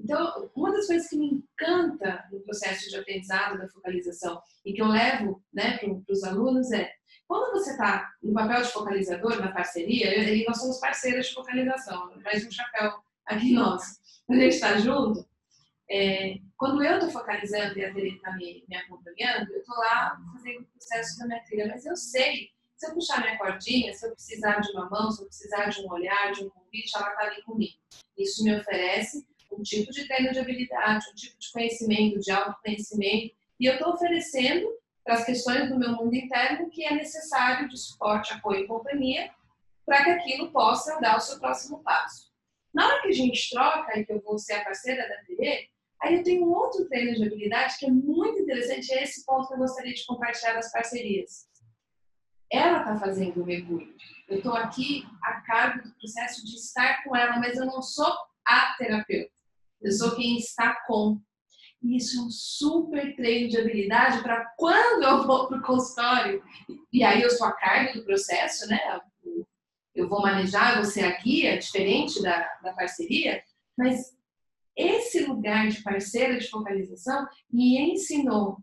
Então, 0.00 0.50
uma 0.54 0.72
das 0.72 0.86
coisas 0.86 1.08
que 1.08 1.16
me 1.16 1.26
encanta 1.26 2.28
no 2.30 2.40
processo 2.40 2.88
de 2.88 2.96
aprendizado 2.96 3.58
da 3.58 3.68
focalização 3.68 4.40
e 4.64 4.72
que 4.72 4.80
eu 4.80 4.86
levo 4.86 5.42
né, 5.52 5.78
para 5.78 6.12
os 6.12 6.22
alunos 6.22 6.70
é 6.70 6.92
quando 7.26 7.52
você 7.52 7.72
está 7.72 8.10
no 8.22 8.32
papel 8.32 8.62
de 8.62 8.72
focalizador, 8.72 9.40
na 9.40 9.52
parceria, 9.52 10.14
eu, 10.14 10.44
nós 10.46 10.58
somos 10.58 10.78
parceiras 10.78 11.26
de 11.26 11.34
focalização, 11.34 12.10
mais 12.22 12.46
um 12.46 12.50
chapéu 12.50 12.92
aqui 13.26 13.52
nosso, 13.52 13.98
a 14.30 14.34
gente 14.34 14.54
está 14.54 14.78
junto, 14.78 15.28
é, 15.90 16.38
quando 16.56 16.82
eu 16.82 16.94
estou 16.94 17.10
focalizando 17.10 17.78
e 17.78 17.84
a 17.84 17.92
Teresa 17.92 18.16
está 18.16 18.32
me, 18.32 18.64
me, 18.68 18.76
acompanhando, 18.76 19.50
eu 19.52 19.60
estou 19.60 19.76
lá 19.76 20.20
fazendo 20.34 20.60
o 20.60 20.66
processo 20.66 21.18
da 21.18 21.26
minha 21.26 21.40
trilha, 21.44 21.68
mas 21.68 21.86
eu 21.86 21.96
sei, 21.96 22.50
se 22.76 22.86
eu 22.86 22.94
puxar 22.94 23.20
minha 23.20 23.38
cordinha, 23.38 23.92
se 23.94 24.06
eu 24.06 24.12
precisar 24.12 24.60
de 24.60 24.70
uma 24.72 24.88
mão, 24.90 25.10
se 25.10 25.22
eu 25.22 25.26
precisar 25.26 25.66
de 25.66 25.80
um 25.80 25.90
olhar, 25.90 26.32
de 26.32 26.44
um 26.44 26.50
convite, 26.50 26.90
ela 26.94 27.08
está 27.08 27.22
ali 27.24 27.42
comigo. 27.42 27.78
Isso 28.16 28.44
me 28.44 28.56
oferece 28.56 29.26
um 29.50 29.62
tipo 29.62 29.90
de 29.90 30.06
treino 30.06 30.32
de 30.32 30.38
habilidade, 30.38 31.06
um 31.10 31.14
tipo 31.14 31.38
de 31.38 31.50
conhecimento, 31.50 32.20
de 32.20 32.30
autoconhecimento, 32.30 33.34
e 33.58 33.66
eu 33.66 33.74
estou 33.74 33.94
oferecendo 33.94 34.68
para 35.02 35.14
as 35.14 35.24
questões 35.24 35.70
do 35.70 35.78
meu 35.78 35.92
mundo 35.92 36.14
interno 36.14 36.68
que 36.68 36.84
é 36.84 36.94
necessário 36.94 37.66
de 37.68 37.78
suporte, 37.78 38.34
apoio 38.34 38.64
e 38.64 38.66
companhia 38.66 39.30
para 39.86 40.04
que 40.04 40.10
aquilo 40.10 40.52
possa 40.52 41.00
dar 41.00 41.16
o 41.16 41.20
seu 41.20 41.38
próximo 41.40 41.82
passo. 41.82 42.30
Na 42.74 42.86
hora 42.86 43.02
que 43.02 43.08
a 43.08 43.12
gente 43.12 43.48
troca 43.48 43.98
e 43.98 44.04
que 44.04 44.12
eu 44.12 44.20
vou 44.20 44.38
ser 44.38 44.52
a 44.52 44.64
parceira 44.64 45.08
da 45.08 45.24
TV, 45.24 45.70
Aí 46.02 46.16
eu 46.16 46.22
tenho 46.22 46.46
um 46.46 46.52
outro 46.52 46.88
treino 46.88 47.14
de 47.14 47.24
habilidade 47.24 47.76
que 47.78 47.86
é 47.86 47.90
muito 47.90 48.40
interessante, 48.40 48.92
é 48.92 49.02
esse 49.02 49.24
ponto 49.24 49.48
que 49.48 49.54
eu 49.54 49.58
gostaria 49.58 49.92
de 49.92 50.06
compartilhar 50.06 50.54
das 50.54 50.70
parcerias. 50.70 51.48
Ela 52.50 52.78
está 52.78 52.96
fazendo 52.96 53.42
o 53.42 53.46
mergulho. 53.46 53.94
Eu 54.28 54.38
estou 54.38 54.54
aqui 54.54 55.04
a 55.22 55.40
cargo 55.40 55.82
do 55.82 55.94
processo 55.96 56.44
de 56.46 56.54
estar 56.54 57.02
com 57.04 57.14
ela, 57.14 57.38
mas 57.38 57.56
eu 57.56 57.66
não 57.66 57.82
sou 57.82 58.10
a 58.46 58.74
terapeuta. 58.78 59.30
Eu 59.82 59.92
sou 59.92 60.16
quem 60.16 60.38
está 60.38 60.74
com. 60.86 61.20
E 61.82 61.96
isso 61.96 62.18
é 62.18 62.22
um 62.22 62.30
super 62.30 63.14
treino 63.14 63.48
de 63.48 63.58
habilidade 63.58 64.22
para 64.22 64.52
quando 64.56 65.04
eu 65.04 65.26
vou 65.26 65.46
para 65.46 65.58
o 65.58 65.62
consultório, 65.62 66.42
e 66.92 67.04
aí 67.04 67.22
eu 67.22 67.30
sou 67.30 67.46
a 67.46 67.52
cargo 67.52 67.98
do 67.98 68.04
processo, 68.04 68.66
né? 68.68 68.78
Eu 69.94 70.08
vou 70.08 70.20
manejar, 70.20 70.70
eu 70.70 70.82
vou 70.82 70.84
ser 70.84 71.04
a 71.04 71.16
guia, 71.18 71.58
diferente 71.58 72.20
da, 72.22 72.40
da 72.62 72.72
parceria, 72.72 73.42
mas 73.76 74.17
esse 74.78 75.24
lugar 75.24 75.68
de 75.68 75.82
parceira 75.82 76.38
de 76.38 76.48
focalização 76.48 77.26
me 77.50 77.78
ensinou 77.92 78.58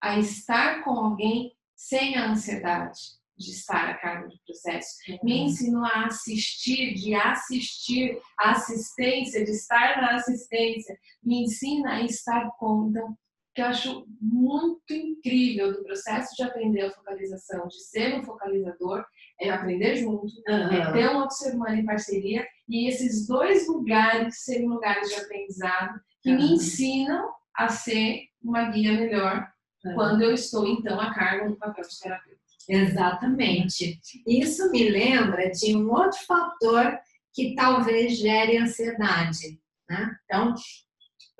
a 0.00 0.18
estar 0.18 0.82
com 0.82 0.90
alguém 0.90 1.52
sem 1.76 2.16
a 2.16 2.30
ansiedade 2.30 2.98
de 3.36 3.52
estar 3.52 3.90
a 3.90 3.94
cargo 3.94 4.28
do 4.28 4.38
processo. 4.44 4.96
Me 5.22 5.34
uhum. 5.34 5.46
ensinou 5.46 5.84
a 5.84 6.06
assistir, 6.06 6.94
de 6.94 7.14
assistir 7.14 8.18
a 8.36 8.50
assistência, 8.50 9.44
de 9.44 9.52
estar 9.52 10.00
na 10.02 10.16
assistência. 10.16 10.98
Me 11.22 11.44
ensina 11.44 11.94
a 11.94 12.02
estar 12.02 12.50
com. 12.58 12.88
Então, 12.88 13.16
que 13.54 13.62
eu 13.62 13.66
acho 13.66 14.06
muito 14.20 14.92
incrível 14.92 15.72
do 15.72 15.82
processo 15.84 16.34
de 16.36 16.42
aprender 16.42 16.82
a 16.82 16.92
focalização, 16.92 17.66
de 17.66 17.80
ser 17.84 18.14
um 18.14 18.24
focalizador, 18.24 19.04
é 19.40 19.50
aprender 19.50 19.96
junto, 19.96 20.26
uhum. 20.48 20.72
é 20.72 20.92
ter 20.92 21.08
um 21.10 21.18
outro 21.18 21.36
ser 21.36 21.54
humano 21.54 21.76
em 21.76 21.84
parceria 21.84 22.46
e 22.68 22.88
esses 22.88 23.26
dois 23.26 23.66
lugares 23.66 24.44
serem 24.44 24.68
lugares 24.68 25.08
de 25.08 25.14
aprendizado 25.16 26.00
que 26.22 26.32
me 26.32 26.52
ensinam 26.52 27.30
a 27.56 27.68
ser 27.68 28.28
uma 28.42 28.70
guia 28.70 28.92
melhor 28.92 29.48
quando 29.94 30.22
eu 30.22 30.32
estou, 30.32 30.66
então, 30.66 31.00
a 31.00 31.14
cargo 31.14 31.50
do 31.50 31.56
papel 31.56 31.84
de 31.84 32.00
terapeuta. 32.00 32.38
Exatamente. 32.68 33.98
Isso 34.26 34.70
me 34.70 34.88
lembra 34.90 35.50
de 35.50 35.74
um 35.74 35.90
outro 35.90 36.18
fator 36.26 36.98
que 37.32 37.54
talvez 37.54 38.18
gere 38.18 38.58
ansiedade. 38.58 39.58
Né? 39.88 40.16
Então, 40.24 40.54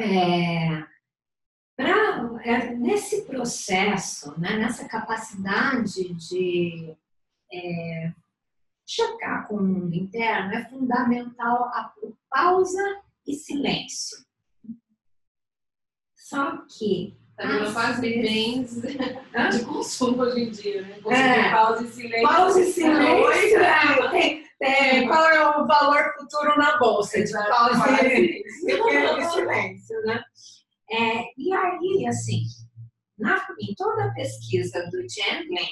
é, 0.00 0.84
pra, 1.76 2.40
é, 2.44 2.74
nesse 2.74 3.24
processo, 3.24 4.38
né, 4.40 4.56
nessa 4.56 4.88
capacidade 4.88 6.14
de 6.14 6.96
é, 7.52 8.12
chocar 8.88 9.46
com 9.46 9.56
o 9.56 9.62
mundo 9.62 9.94
interno, 9.94 10.54
é 10.54 10.64
fundamental 10.64 11.64
a 11.66 11.92
pausa 12.30 13.02
e 13.26 13.34
silêncio. 13.34 14.16
Só 16.16 16.64
que. 16.66 17.16
Tá 17.36 17.72
quase 17.72 18.00
bens 18.00 18.82
de 18.82 19.64
consumo 19.64 20.22
hoje 20.22 20.40
em 20.40 20.50
dia, 20.50 20.82
né? 20.82 20.98
É, 21.06 21.52
pausa 21.52 21.84
e 21.84 21.88
silêncio. 21.88 22.28
Pausa 22.28 22.60
e 22.60 22.72
silêncio. 22.72 23.60
É, 23.60 24.10
tem, 24.10 24.44
tem, 24.58 25.06
qual 25.06 25.24
é 25.28 25.56
o 25.56 25.64
valor 25.64 26.14
futuro 26.18 26.58
na 26.58 26.76
bolsa 26.78 27.22
de 27.22 27.32
pausa 27.32 28.02
e 28.02 29.24
silêncio, 29.30 30.00
né? 30.04 30.20
É, 30.90 31.22
e 31.36 31.52
aí, 31.52 32.06
assim, 32.08 32.42
na, 33.16 33.36
em 33.60 33.72
toda 33.76 34.06
a 34.06 34.14
pesquisa 34.14 34.84
do 34.90 34.98
Chandler, 35.08 35.68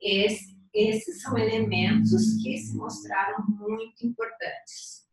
esse, 0.00 0.56
esses 0.74 1.22
são 1.22 1.36
elementos 1.36 2.42
que 2.42 2.56
se 2.56 2.76
mostraram 2.76 3.44
muito 3.48 4.06
importantes. 4.06 5.06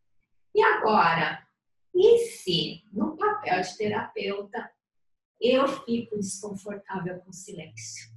E 0.56 0.62
agora, 0.62 1.46
e 1.94 2.20
se 2.28 2.84
no 2.92 3.18
papel 3.18 3.62
de 3.62 3.78
terapeuta 3.78 4.72
eu 5.40 5.68
fico 5.68 6.18
desconfortável 6.18 7.20
com 7.20 7.32
silêncio? 7.32 8.10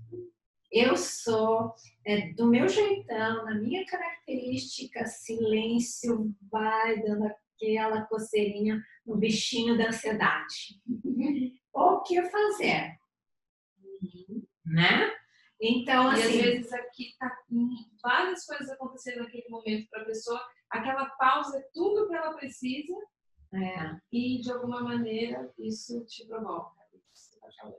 Eu 0.70 0.96
sou 0.96 1.74
é, 2.07 2.33
do 2.33 2.46
meu 2.46 2.66
jeitão, 2.66 3.44
na 3.44 3.55
minha 3.55 3.85
característica, 3.85 5.05
silêncio 5.05 6.35
vai 6.50 7.02
dando 7.02 7.26
aquela 7.26 8.02
coceirinha 8.07 8.83
no 9.07 9.16
bichinho 9.16 9.76
da 9.76 9.88
ansiedade. 9.88 10.81
o 11.74 12.00
que 12.00 12.22
fazer? 12.22 12.96
Né? 14.64 15.21
Então, 15.64 16.11
assim, 16.11 16.20
e 16.20 16.25
às 16.25 16.29
assim, 16.29 16.42
vezes 16.42 16.72
aqui 16.72 17.14
tá 17.20 17.38
várias 18.03 18.44
coisas 18.44 18.68
acontecendo 18.70 19.20
naquele 19.20 19.48
momento 19.48 19.88
para 19.88 20.03
a 20.03 20.07
pessoa, 20.07 20.44
aquela 20.68 21.07
pausa 21.11 21.57
é 21.57 21.68
tudo 21.72 22.09
que 22.09 22.16
ela 22.16 22.35
precisa 22.35 22.92
é. 23.55 23.96
e 24.11 24.40
de 24.40 24.51
alguma 24.51 24.83
maneira 24.83 25.53
isso 25.57 26.05
te 26.07 26.27
provoca. 26.27 26.83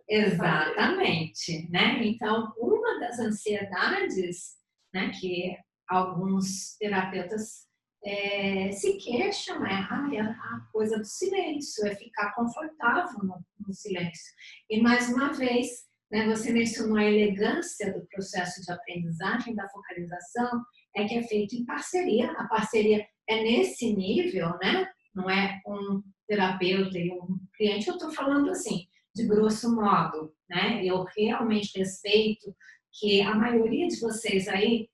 Exatamente, 0.08 1.70
né? 1.70 2.02
Então, 2.06 2.54
uma 2.58 3.00
das 3.02 3.20
ansiedades, 3.20 4.56
né, 4.94 5.12
que 5.20 5.58
alguns 5.86 6.78
terapeutas 6.78 7.68
é, 8.06 8.72
se 8.72 8.98
queixam 8.98 9.66
é 9.66 9.74
ah, 9.74 10.56
a 10.56 10.72
coisa 10.72 10.98
do 10.98 11.06
silêncio, 11.06 11.86
é 11.86 11.96
ficar 11.96 12.34
confortável 12.34 13.20
no, 13.24 13.46
no 13.66 13.74
silêncio. 13.74 14.34
E 14.70 14.82
mais 14.82 15.10
uma 15.10 15.34
vez, 15.34 15.86
né? 16.14 16.28
Você 16.28 16.54
mencionou 16.54 16.98
a 16.98 17.04
elegância 17.04 17.92
do 17.92 18.06
processo 18.06 18.62
de 18.62 18.72
aprendizagem, 18.72 19.56
da 19.56 19.68
focalização, 19.68 20.64
é 20.96 21.06
que 21.06 21.16
é 21.16 21.24
feito 21.24 21.56
em 21.56 21.66
parceria. 21.66 22.32
A 22.34 22.48
parceria 22.48 23.04
é 23.28 23.42
nesse 23.42 23.92
nível, 23.96 24.56
né? 24.62 24.88
Não 25.16 25.28
é 25.28 25.60
um 25.66 26.04
terapeuta 26.28 27.00
e 27.00 27.10
um 27.10 27.40
cliente. 27.58 27.88
Eu 27.88 27.96
estou 27.96 28.12
falando 28.12 28.52
assim, 28.52 28.86
de 29.16 29.26
grosso 29.26 29.76
modo, 29.76 30.32
né? 30.48 30.86
Eu 30.86 31.04
realmente 31.18 31.80
respeito 31.80 32.56
que 32.92 33.20
a 33.24 33.34
maioria 33.34 33.88
de 33.88 34.00
vocês 34.00 34.48
aí 34.48 34.88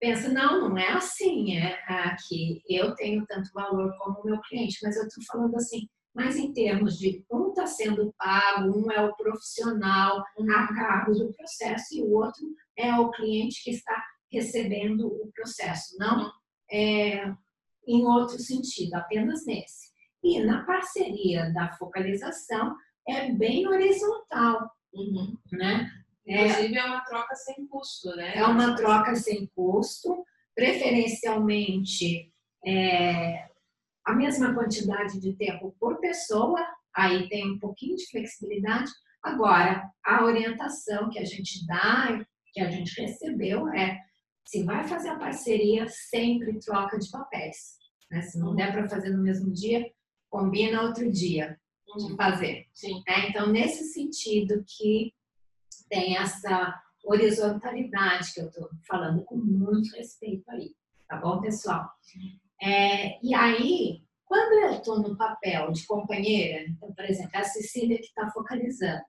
pensa, 0.00 0.28
não, 0.28 0.68
não 0.68 0.76
é 0.76 0.90
assim, 0.90 1.56
é, 1.56 1.78
é 1.88 2.16
que 2.26 2.60
eu 2.68 2.96
tenho 2.96 3.24
tanto 3.26 3.52
valor 3.52 3.96
como 3.98 4.18
o 4.18 4.24
meu 4.24 4.40
cliente, 4.40 4.78
mas 4.82 4.96
eu 4.96 5.06
estou 5.06 5.22
falando 5.24 5.54
assim, 5.54 5.88
mas 6.14 6.36
em 6.36 6.52
termos 6.52 6.98
de 6.98 7.24
um 7.30 7.48
está 7.50 7.66
sendo 7.66 8.12
pago, 8.18 8.76
um 8.76 8.90
é 8.90 9.00
o 9.04 9.14
profissional 9.16 10.24
Uhum. 10.36 10.50
a 10.50 10.66
cargo 10.68 11.12
do 11.12 11.32
processo 11.32 11.94
e 11.96 12.02
o 12.02 12.12
outro 12.12 12.44
é 12.76 12.94
o 12.98 13.10
cliente 13.10 13.62
que 13.62 13.70
está 13.70 14.02
recebendo 14.30 15.06
o 15.06 15.30
processo, 15.34 15.96
não 15.98 16.30
é, 16.70 17.32
em 17.86 18.04
outro 18.04 18.38
sentido, 18.38 18.94
apenas 18.94 19.46
nesse. 19.46 19.88
E 20.22 20.40
na 20.40 20.64
parceria 20.64 21.50
da 21.52 21.72
focalização 21.72 22.76
é 23.08 23.30
bem 23.32 23.66
horizontal, 23.66 24.70
Uhum. 24.92 25.36
né? 25.52 25.90
É, 26.26 26.46
Inclusive 26.46 26.76
é 26.76 26.84
uma 26.84 27.00
troca 27.00 27.34
sem 27.34 27.66
custo, 27.68 28.08
né? 28.16 28.36
é 28.36 28.44
uma 28.44 28.76
troca 28.76 29.14
sem 29.16 29.46
custo, 29.54 30.24
preferencialmente 30.54 32.30
é, 32.66 33.47
a 34.08 34.14
mesma 34.14 34.54
quantidade 34.54 35.20
de 35.20 35.34
tempo 35.34 35.76
por 35.78 36.00
pessoa, 36.00 36.58
aí 36.96 37.28
tem 37.28 37.52
um 37.52 37.58
pouquinho 37.58 37.94
de 37.94 38.08
flexibilidade. 38.10 38.90
Agora, 39.22 39.86
a 40.02 40.24
orientação 40.24 41.10
que 41.10 41.18
a 41.18 41.24
gente 41.26 41.66
dá, 41.66 42.24
que 42.54 42.60
a 42.60 42.70
gente 42.70 42.98
recebeu 42.98 43.68
é 43.68 44.00
se 44.46 44.64
vai 44.64 44.82
fazer 44.88 45.10
a 45.10 45.18
parceria, 45.18 45.86
sempre 45.88 46.58
troca 46.58 46.98
de 46.98 47.10
papéis. 47.10 47.76
Né? 48.10 48.22
Se 48.22 48.38
não 48.38 48.54
der 48.54 48.72
para 48.72 48.88
fazer 48.88 49.10
no 49.10 49.22
mesmo 49.22 49.52
dia, 49.52 49.84
combina 50.30 50.82
outro 50.82 51.12
dia 51.12 51.60
de 51.98 52.04
Uhum. 52.04 52.16
fazer. 52.16 52.66
Né? 53.06 53.28
Então, 53.28 53.52
nesse 53.52 53.92
sentido 53.92 54.64
que 54.66 55.12
tem 55.90 56.16
essa 56.16 56.74
horizontalidade 57.04 58.32
que 58.32 58.40
eu 58.40 58.46
estou 58.48 58.70
falando 58.86 59.22
com 59.24 59.36
muito 59.36 59.94
respeito 59.96 60.50
aí, 60.50 60.74
tá 61.06 61.16
bom, 61.18 61.42
pessoal? 61.42 61.90
É, 62.60 63.18
e 63.24 63.34
aí, 63.34 64.02
quando 64.24 64.52
eu 64.64 64.78
estou 64.78 65.00
no 65.00 65.16
papel 65.16 65.72
de 65.72 65.86
companheira, 65.86 66.68
então, 66.68 66.92
por 66.92 67.04
exemplo, 67.04 67.32
a 67.34 67.44
Cecília 67.44 67.98
que 67.98 68.06
está 68.06 68.30
focalizando, 68.30 69.02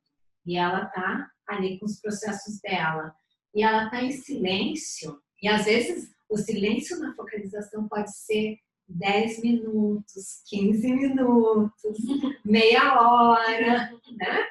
e 0.45 0.57
ela 0.57 0.85
está 0.85 1.29
ali 1.47 1.79
com 1.79 1.85
os 1.85 1.99
processos 1.99 2.59
dela, 2.61 3.13
e 3.53 3.63
ela 3.63 3.85
está 3.85 4.01
em 4.01 4.11
silêncio, 4.11 5.19
e 5.41 5.47
às 5.47 5.65
vezes 5.65 6.11
o 6.29 6.37
silêncio 6.37 6.99
na 6.99 7.15
focalização 7.15 7.87
pode 7.87 8.15
ser 8.15 8.57
10 8.87 9.41
minutos, 9.41 10.41
15 10.47 10.93
minutos, 10.93 11.97
meia 12.45 12.99
hora, 12.99 13.91
né? 14.17 14.47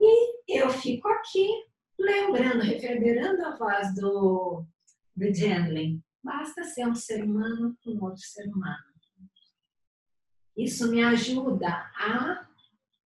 E 0.00 0.58
eu 0.58 0.70
fico 0.70 1.08
aqui 1.08 1.48
lembrando, 1.98 2.62
reverberando 2.62 3.44
a 3.44 3.56
voz 3.56 3.94
do, 3.94 4.64
do 5.16 5.34
Gendlin. 5.34 6.02
Basta 6.22 6.64
ser 6.64 6.86
um 6.86 6.94
ser 6.94 7.24
humano 7.24 7.76
com 7.82 8.04
outro 8.04 8.22
ser 8.22 8.46
humano. 8.48 8.92
Isso 10.56 10.90
me 10.90 11.02
ajuda 11.02 11.68
a 11.68 12.48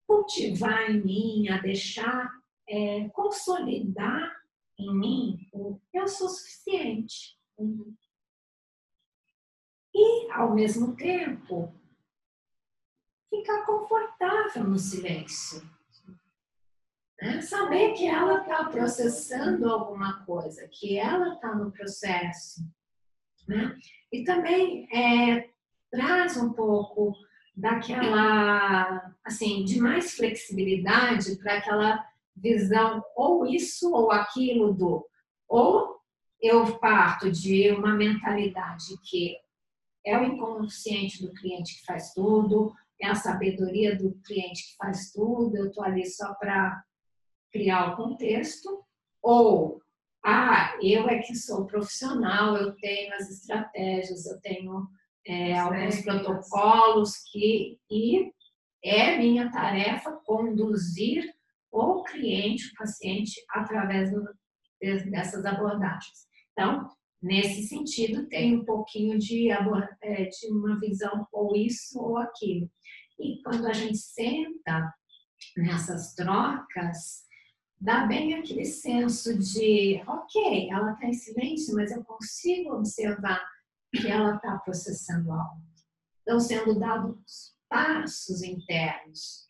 cultivar 0.07 0.91
em 0.91 1.03
mim, 1.03 1.49
a 1.49 1.59
deixar, 1.59 2.31
é, 2.69 3.09
consolidar 3.11 4.37
em 4.79 4.95
mim 4.95 5.49
o 5.53 5.81
eu 5.93 6.07
sou 6.07 6.29
suficiente. 6.29 7.39
E, 9.95 10.31
ao 10.31 10.55
mesmo 10.55 10.95
tempo, 10.95 11.73
ficar 13.31 13.65
confortável 13.65 14.65
no 14.65 14.79
silêncio. 14.79 15.63
Né? 17.21 17.41
Saber 17.41 17.95
que 17.95 18.07
ela 18.07 18.43
está 18.43 18.65
processando 18.65 19.71
alguma 19.71 20.25
coisa, 20.27 20.69
que 20.69 20.99
ela 20.99 21.35
está 21.35 21.55
no 21.55 21.73
processo. 21.73 22.61
Né? 23.47 23.77
E 24.13 24.25
também 24.25 24.89
é, 24.93 25.49
traz 25.91 26.37
um 26.37 26.53
pouco 26.53 27.15
daquela, 27.57 29.15
assim, 29.25 29.65
de 29.65 29.81
mais 29.81 30.15
flexibilidade 30.15 31.37
para 31.37 31.59
aquela 31.59 32.05
visão 32.37 33.03
ou 33.15 33.47
isso 33.47 33.93
ou 33.93 34.11
aquilo 34.11 34.75
do 34.75 35.07
ou 35.49 35.97
eu 36.41 36.79
parto 36.79 37.31
de 37.31 37.71
uma 37.71 37.95
mentalidade 37.95 38.99
que 39.09 39.37
é 40.05 40.19
o 40.19 40.25
inconsciente 40.25 41.23
do 41.23 41.33
cliente 41.33 41.79
que 41.79 41.87
faz 41.87 42.13
tudo, 42.13 42.75
é 43.01 43.09
a 43.09 43.15
sabedoria 43.15 43.97
do 43.97 44.13
cliente 44.25 44.69
que 44.69 44.77
faz 44.77 45.11
tudo, 45.13 45.57
eu 45.57 45.69
estou 45.69 45.83
ali 45.83 46.07
só 46.07 46.35
para 46.35 46.83
criar 47.51 47.93
o 47.93 47.97
contexto, 47.97 48.85
ou 49.23 49.81
ah, 50.29 50.77
eu 50.83 51.09
é 51.09 51.21
que 51.21 51.37
sou 51.37 51.67
profissional, 51.67 52.57
eu 52.57 52.75
tenho 52.79 53.15
as 53.15 53.31
estratégias, 53.31 54.27
eu 54.27 54.41
tenho 54.41 54.89
é, 55.25 55.57
alguns 55.57 56.03
protocolos 56.03 57.13
que 57.31 57.79
e 57.89 58.33
é 58.83 59.17
minha 59.19 59.53
tarefa 59.53 60.11
conduzir 60.25 61.33
o 61.71 62.03
cliente, 62.03 62.67
o 62.67 62.75
paciente, 62.75 63.41
através 63.51 64.11
dessas 64.81 65.45
abordagens. 65.45 66.27
Então, 66.51 66.89
nesse 67.23 67.69
sentido, 67.69 68.27
tem 68.27 68.57
um 68.57 68.65
pouquinho 68.65 69.21
de, 69.21 69.47
de 69.49 70.51
uma 70.51 70.81
visão 70.81 71.25
ou 71.33 71.55
isso 71.55 72.01
ou 72.01 72.19
aquilo. 72.19 72.69
E 73.21 73.41
quando 73.45 73.69
a 73.69 73.73
gente 73.73 73.99
senta 73.99 74.93
nessas 75.57 76.15
trocas, 76.15 77.26
dá 77.81 78.07
bem 78.07 78.35
aquele 78.35 78.65
senso 78.65 79.39
de, 79.39 80.03
ok, 80.07 80.71
ela 80.71 80.93
está 80.93 81.07
em 81.07 81.13
silêncio, 81.13 81.75
mas 81.75 81.93
eu 81.93 82.05
consigo 82.05 82.75
observar 82.75 83.45
que 83.95 84.09
ela 84.09 84.37
está 84.37 84.59
processando 84.59 85.31
algo. 85.33 85.63
Estão 86.19 86.41
sendo 86.41 86.79
dados 86.79 87.55
passos 87.69 88.43
internos. 88.43 89.47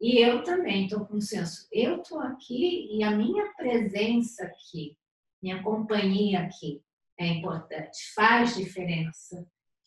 E 0.00 0.18
eu 0.18 0.42
também 0.42 0.84
estou 0.84 1.06
com 1.06 1.20
senso, 1.20 1.68
eu 1.70 2.02
estou 2.02 2.18
aqui 2.20 2.88
e 2.90 3.04
a 3.04 3.12
minha 3.12 3.52
presença 3.52 4.44
aqui, 4.44 4.96
minha 5.40 5.62
companhia 5.62 6.40
aqui 6.40 6.82
é 7.16 7.28
importante, 7.28 8.12
faz 8.12 8.56
diferença 8.56 9.46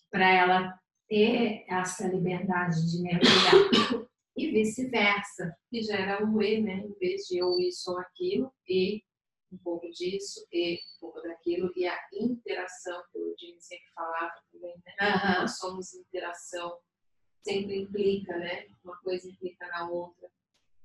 para 0.10 0.30
ela 0.30 0.80
ter 1.10 1.66
essa 1.68 2.08
liberdade 2.08 2.90
de 2.90 3.02
mergulhar 3.02 4.08
e 4.36 4.52
vice-versa. 4.52 5.56
E 5.72 5.82
gera 5.82 6.24
um 6.24 6.42
E, 6.42 6.62
né? 6.62 6.78
Em 6.78 6.94
vez 7.00 7.24
de 7.24 7.38
eu 7.38 7.58
isso 7.60 7.92
ou 7.92 8.00
aquilo, 8.00 8.52
e 8.68 9.04
um 9.52 9.58
pouco 9.58 9.90
disso, 9.92 10.46
e 10.52 10.76
um 10.76 11.00
pouco 11.00 11.22
daquilo, 11.22 11.72
e 11.76 11.88
a 11.88 11.98
interação, 12.14 13.02
que 13.12 13.20
o 13.20 13.36
Jimmy 13.40 13.62
sempre 13.62 13.88
falava 13.94 14.34
também, 14.52 14.76
né? 14.86 14.94
Uhum. 15.02 15.42
Nós 15.42 15.58
somos 15.58 15.94
interação, 15.94 16.78
sempre 17.44 17.82
implica, 17.82 18.38
né? 18.38 18.66
Uma 18.84 18.98
coisa 18.98 19.30
implica 19.30 19.68
na 19.68 19.90
outra. 19.90 20.30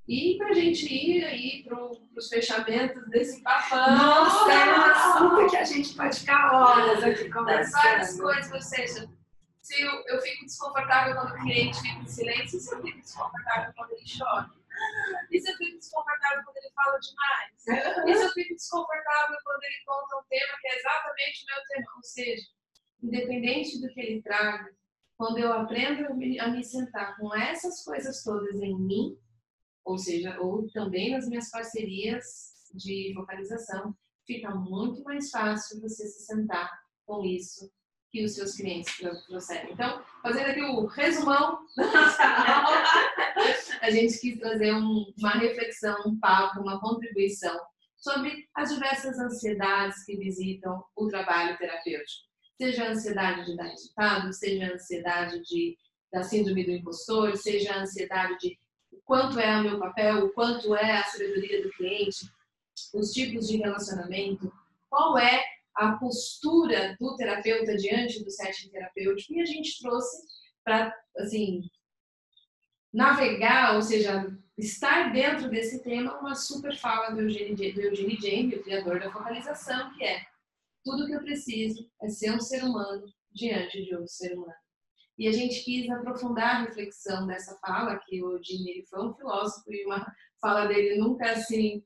E 0.07 0.37
para 0.39 0.49
a 0.49 0.53
gente 0.53 0.93
ir 0.93 1.25
aí 1.25 1.63
para 1.63 1.85
os 2.17 2.29
fechamentos 2.29 3.09
desse 3.11 3.43
papão. 3.43 3.97
Nossa, 3.97 4.53
é 4.53 4.73
um 4.73 4.83
assunto 4.83 5.51
que 5.51 5.57
a 5.57 5.65
gente 5.65 5.95
pode 5.95 6.19
ficar 6.19 6.53
horas 6.53 7.05
aqui 7.05 7.31
conversando. 7.31 7.83
várias 7.83 8.21
coisas, 8.21 8.53
ou 8.53 8.61
seja, 8.61 9.20
se 9.71 9.83
eu, 9.83 10.05
eu 10.09 10.21
fico 10.21 10.45
desconfortável 10.45 11.15
quando 11.15 11.31
o 11.31 11.43
cliente 11.43 11.81
fica 11.81 12.01
em 12.01 12.07
silêncio, 12.09 12.59
se 12.59 12.75
eu 12.75 12.83
fico 12.83 12.99
desconfortável 12.99 13.73
quando 13.77 13.93
ele 13.93 14.05
chora? 14.19 14.51
E 15.31 15.41
se 15.41 15.49
eu 15.49 15.57
fico 15.57 15.79
desconfortável 15.79 16.45
quando 16.45 16.57
ele 16.57 16.71
fala 16.75 16.99
demais? 16.99 18.09
E 18.09 18.15
se 18.17 18.25
eu 18.25 18.31
fico 18.31 18.55
desconfortável 18.55 19.37
quando 19.45 19.63
ele 19.63 19.85
conta 19.87 20.17
um 20.17 20.29
tema 20.29 20.59
que 20.61 20.69
é 20.69 20.77
exatamente 20.77 21.45
o 21.45 21.47
meu 21.47 21.65
tema? 21.69 21.93
Ou 21.97 22.03
seja, 22.03 22.47
independente 23.01 23.81
do 23.81 23.89
que 23.95 24.01
ele 24.01 24.23
traga, 24.23 24.75
quando 25.17 25.39
eu 25.39 25.53
aprendo 25.53 26.07
a 26.07 26.49
me, 26.49 26.65
sentar 26.65 27.17
com 27.17 27.33
essas 27.37 27.85
coisas 27.85 28.25
todas 28.25 28.57
em 28.57 28.77
mim, 28.77 29.17
ou 29.85 29.99
seja, 29.99 30.37
ou 30.41 30.69
também 30.73 31.13
nas 31.13 31.29
minhas 31.29 31.49
parcerias 31.49 32.25
de 32.75 33.13
focalização, 33.15 33.95
fica 34.27 34.53
muito 34.53 35.05
mais 35.05 35.31
fácil 35.31 35.81
você 35.81 36.09
se 36.09 36.25
sentar 36.25 36.69
com 37.07 37.25
isso 37.25 37.71
que 38.11 38.25
os 38.25 38.35
seus 38.35 38.57
clientes 38.57 38.97
trouxeram. 39.27 39.71
Então, 39.71 40.03
fazendo 40.23 40.51
aqui 40.51 40.63
o 40.63 40.87
resumão 40.87 41.61
da 41.77 41.85
nossa 41.85 42.25
aula, 42.25 42.85
a 43.81 43.91
gente 43.91 44.19
quis 44.19 44.39
trazer 44.39 44.75
um, 44.75 45.13
uma 45.19 45.31
reflexão, 45.31 45.97
um 46.07 46.19
papo, 46.19 46.61
uma 46.61 46.81
contribuição 46.81 47.59
sobre 47.97 48.49
as 48.55 48.73
diversas 48.73 49.19
ansiedades 49.19 50.05
que 50.05 50.17
visitam 50.17 50.83
o 50.97 51.07
trabalho 51.07 51.57
terapêutico. 51.59 52.29
Seja 52.61 52.85
a 52.85 52.91
ansiedade 52.91 53.47
de 53.47 53.57
dar 53.57 53.69
resultado, 53.69 54.33
seja 54.33 54.67
a 54.67 54.75
ansiedade 54.75 55.41
de, 55.43 55.77
da 56.13 56.23
síndrome 56.23 56.65
do 56.65 56.73
impostor, 56.73 57.37
seja 57.37 57.75
a 57.75 57.83
ansiedade 57.83 58.37
de 58.39 58.59
quanto 59.05 59.39
é 59.39 59.57
o 59.59 59.63
meu 59.63 59.79
papel, 59.79 60.27
o 60.27 60.33
quanto 60.33 60.75
é 60.75 60.99
a 60.99 61.05
sabedoria 61.05 61.63
do 61.63 61.71
cliente, 61.71 62.29
os 62.95 63.13
tipos 63.13 63.47
de 63.49 63.59
relacionamento, 63.59 64.53
qual 64.89 65.17
é 65.17 65.45
a 65.81 65.93
postura 65.93 66.95
do 67.01 67.17
terapeuta 67.17 67.75
diante 67.75 68.23
do 68.23 68.31
setting 68.31 68.69
terapêutico 68.69 69.33
e 69.33 69.41
a 69.41 69.47
gente 69.47 69.81
trouxe 69.81 70.27
para 70.63 70.95
assim 71.17 71.63
navegar, 72.93 73.77
ou 73.77 73.83
seja, 73.83 74.27
estar 74.59 75.11
dentro 75.11 75.49
desse 75.49 75.83
tema 75.83 76.19
uma 76.19 76.35
super 76.35 76.77
fala 76.77 77.15
do 77.15 77.23
Eugene, 77.23 77.55
do 77.55 77.81
Eugene 77.81 78.19
James, 78.21 78.59
o 78.59 78.63
criador 78.63 79.01
da 79.01 79.11
focalização, 79.11 79.91
que 79.97 80.05
é 80.05 80.23
tudo 80.85 81.07
que 81.07 81.15
eu 81.15 81.23
preciso 81.23 81.91
é 82.03 82.09
ser 82.11 82.31
um 82.33 82.41
ser 82.41 82.63
humano 82.63 83.07
diante 83.33 83.83
de 83.83 83.95
outro 83.95 84.09
ser 84.09 84.35
humano. 84.35 84.53
E 85.17 85.29
a 85.29 85.33
gente 85.33 85.65
quis 85.65 85.89
aprofundar 85.89 86.57
a 86.57 86.65
reflexão 86.65 87.27
dessa 87.27 87.57
fala, 87.59 87.99
que 88.07 88.23
o 88.23 88.39
Jimmy 88.43 88.85
foi 88.87 89.07
um 89.07 89.15
filósofo 89.15 89.73
e 89.73 89.87
uma 89.87 90.07
fala 90.43 90.67
dele 90.67 90.99
nunca 90.99 91.33
assim, 91.33 91.83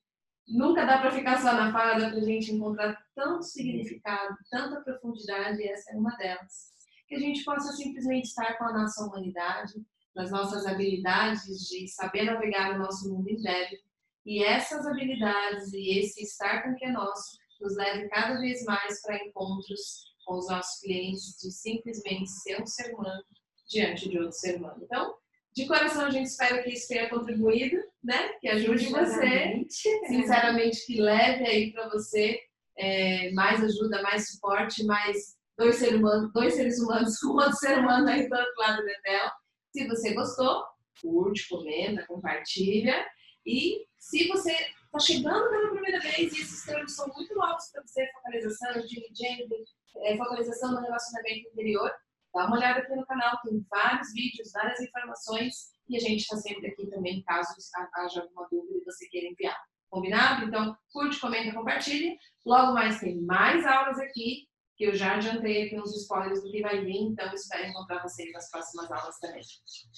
nunca 0.46 0.84
dá 0.84 0.98
para 0.98 1.10
ficar 1.10 1.40
só 1.40 1.52
na 1.52 1.72
fala, 1.72 1.98
dá 1.98 2.10
para 2.10 2.20
gente 2.20 2.52
encontrar 2.52 3.02
tanto 3.14 3.42
significado, 3.42 4.36
tanta 4.50 4.80
profundidade, 4.80 5.60
e 5.60 5.68
essa 5.68 5.92
é 5.92 5.96
uma 5.96 6.16
delas. 6.16 6.72
Que 7.08 7.16
a 7.16 7.18
gente 7.18 7.44
possa 7.44 7.72
simplesmente 7.72 8.26
estar 8.26 8.56
com 8.58 8.64
a 8.64 8.72
nossa 8.72 9.04
humanidade, 9.04 9.74
nas 10.14 10.30
nossas 10.30 10.64
habilidades 10.66 11.68
de 11.68 11.88
saber 11.88 12.24
navegar 12.24 12.72
no 12.72 12.84
nosso 12.84 13.12
mundo 13.12 13.28
interno, 13.30 13.78
e 14.24 14.42
essas 14.42 14.86
habilidades 14.86 15.72
e 15.72 15.98
esse 15.98 16.22
estar 16.22 16.62
com 16.62 16.70
o 16.70 16.76
que 16.76 16.86
é 16.86 16.92
nosso 16.92 17.38
nos 17.60 17.76
leve 17.76 18.08
cada 18.08 18.40
vez 18.40 18.64
mais 18.64 19.02
para 19.02 19.22
encontros 19.24 20.14
com 20.24 20.38
os 20.38 20.48
nossos 20.48 20.80
clientes 20.80 21.38
de 21.40 21.50
simplesmente 21.50 22.30
ser 22.30 22.62
um 22.62 22.66
ser 22.66 22.94
humano 22.94 23.22
diante 23.68 24.08
de 24.08 24.18
outro 24.18 24.32
ser 24.32 24.56
humano. 24.56 24.80
Então, 24.82 25.14
de 25.56 25.66
coração, 25.66 26.06
a 26.06 26.10
gente 26.10 26.26
espera 26.26 26.62
que 26.62 26.70
isso 26.70 26.88
tenha 26.88 27.08
contribuído, 27.08 27.76
né? 28.02 28.30
Que 28.40 28.48
ajude 28.48 28.86
você, 28.86 29.64
sinceramente, 29.68 30.84
que 30.84 31.00
leve 31.00 31.46
aí 31.46 31.72
para 31.72 31.88
você 31.88 32.40
é, 32.76 33.30
mais 33.32 33.62
ajuda, 33.62 34.02
mais 34.02 34.30
suporte, 34.30 34.84
mais 34.84 35.36
dois, 35.56 35.76
ser 35.76 35.94
humano, 35.94 36.30
dois 36.32 36.54
seres 36.54 36.80
humanos 36.80 37.18
com 37.20 37.28
outro 37.28 37.56
ser 37.56 37.78
humano 37.78 38.08
aí 38.08 38.28
do 38.28 38.34
outro 38.34 38.52
lado 38.58 38.84
da 38.84 39.00
tela. 39.02 39.32
Se 39.72 39.86
você 39.86 40.12
gostou, 40.12 40.64
curte, 41.00 41.48
comenta, 41.48 42.04
compartilha. 42.06 43.06
E 43.46 43.86
se 43.98 44.26
você 44.28 44.52
está 44.52 44.98
chegando 44.98 45.50
pela 45.50 45.70
primeira 45.70 46.00
vez 46.00 46.32
e 46.32 46.40
esses 46.40 46.64
termos 46.64 46.94
são 46.94 47.06
muito 47.08 47.34
novos 47.34 47.70
para 47.70 47.82
você, 47.82 48.08
focalização, 48.12 48.72
de 48.86 49.06
gender, 49.14 49.64
é, 50.04 50.16
focalização 50.16 50.72
no 50.72 50.80
relacionamento 50.80 51.48
interior, 51.50 51.92
dá 52.34 52.46
uma 52.46 52.56
olhada 52.56 52.80
aqui 52.80 52.94
no 52.94 53.06
canal, 53.06 53.38
tem 53.42 53.64
vários 53.70 54.12
vídeos, 54.12 54.52
várias 54.52 54.80
informações 54.80 55.72
e 55.88 55.96
a 55.96 56.00
gente 56.00 56.20
está 56.20 56.36
sempre 56.36 56.68
aqui 56.68 56.86
também 56.88 57.22
caso 57.22 57.54
haja 57.94 58.22
alguma 58.22 58.48
dúvida 58.50 58.78
e 58.78 58.84
você 58.84 59.06
queira 59.08 59.28
enviar. 59.28 59.56
Combinado? 59.88 60.44
Então, 60.44 60.76
curte, 60.92 61.20
comenta, 61.20 61.54
compartilhe. 61.54 62.18
Logo 62.44 62.72
mais 62.72 62.98
tem 62.98 63.20
mais 63.20 63.64
aulas 63.64 63.98
aqui, 64.00 64.48
que 64.76 64.84
eu 64.84 64.94
já 64.94 65.14
adiantei 65.14 65.66
aqui 65.66 65.78
uns 65.78 65.94
spoilers 65.96 66.42
do 66.42 66.50
que 66.50 66.60
vai 66.62 66.84
vir, 66.84 66.96
então 66.96 67.32
espero 67.32 67.68
encontrar 67.68 68.02
vocês 68.02 68.32
nas 68.32 68.50
próximas 68.50 68.90
aulas 68.90 69.18
também. 69.20 69.42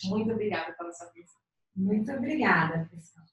Muito 0.05 0.33
obrigada 0.33 0.75
pela 0.77 0.93
sua 0.93 1.07
atenção. 1.07 1.41
Muito 1.75 2.13
obrigada, 2.13 2.91
pessoal. 2.91 3.27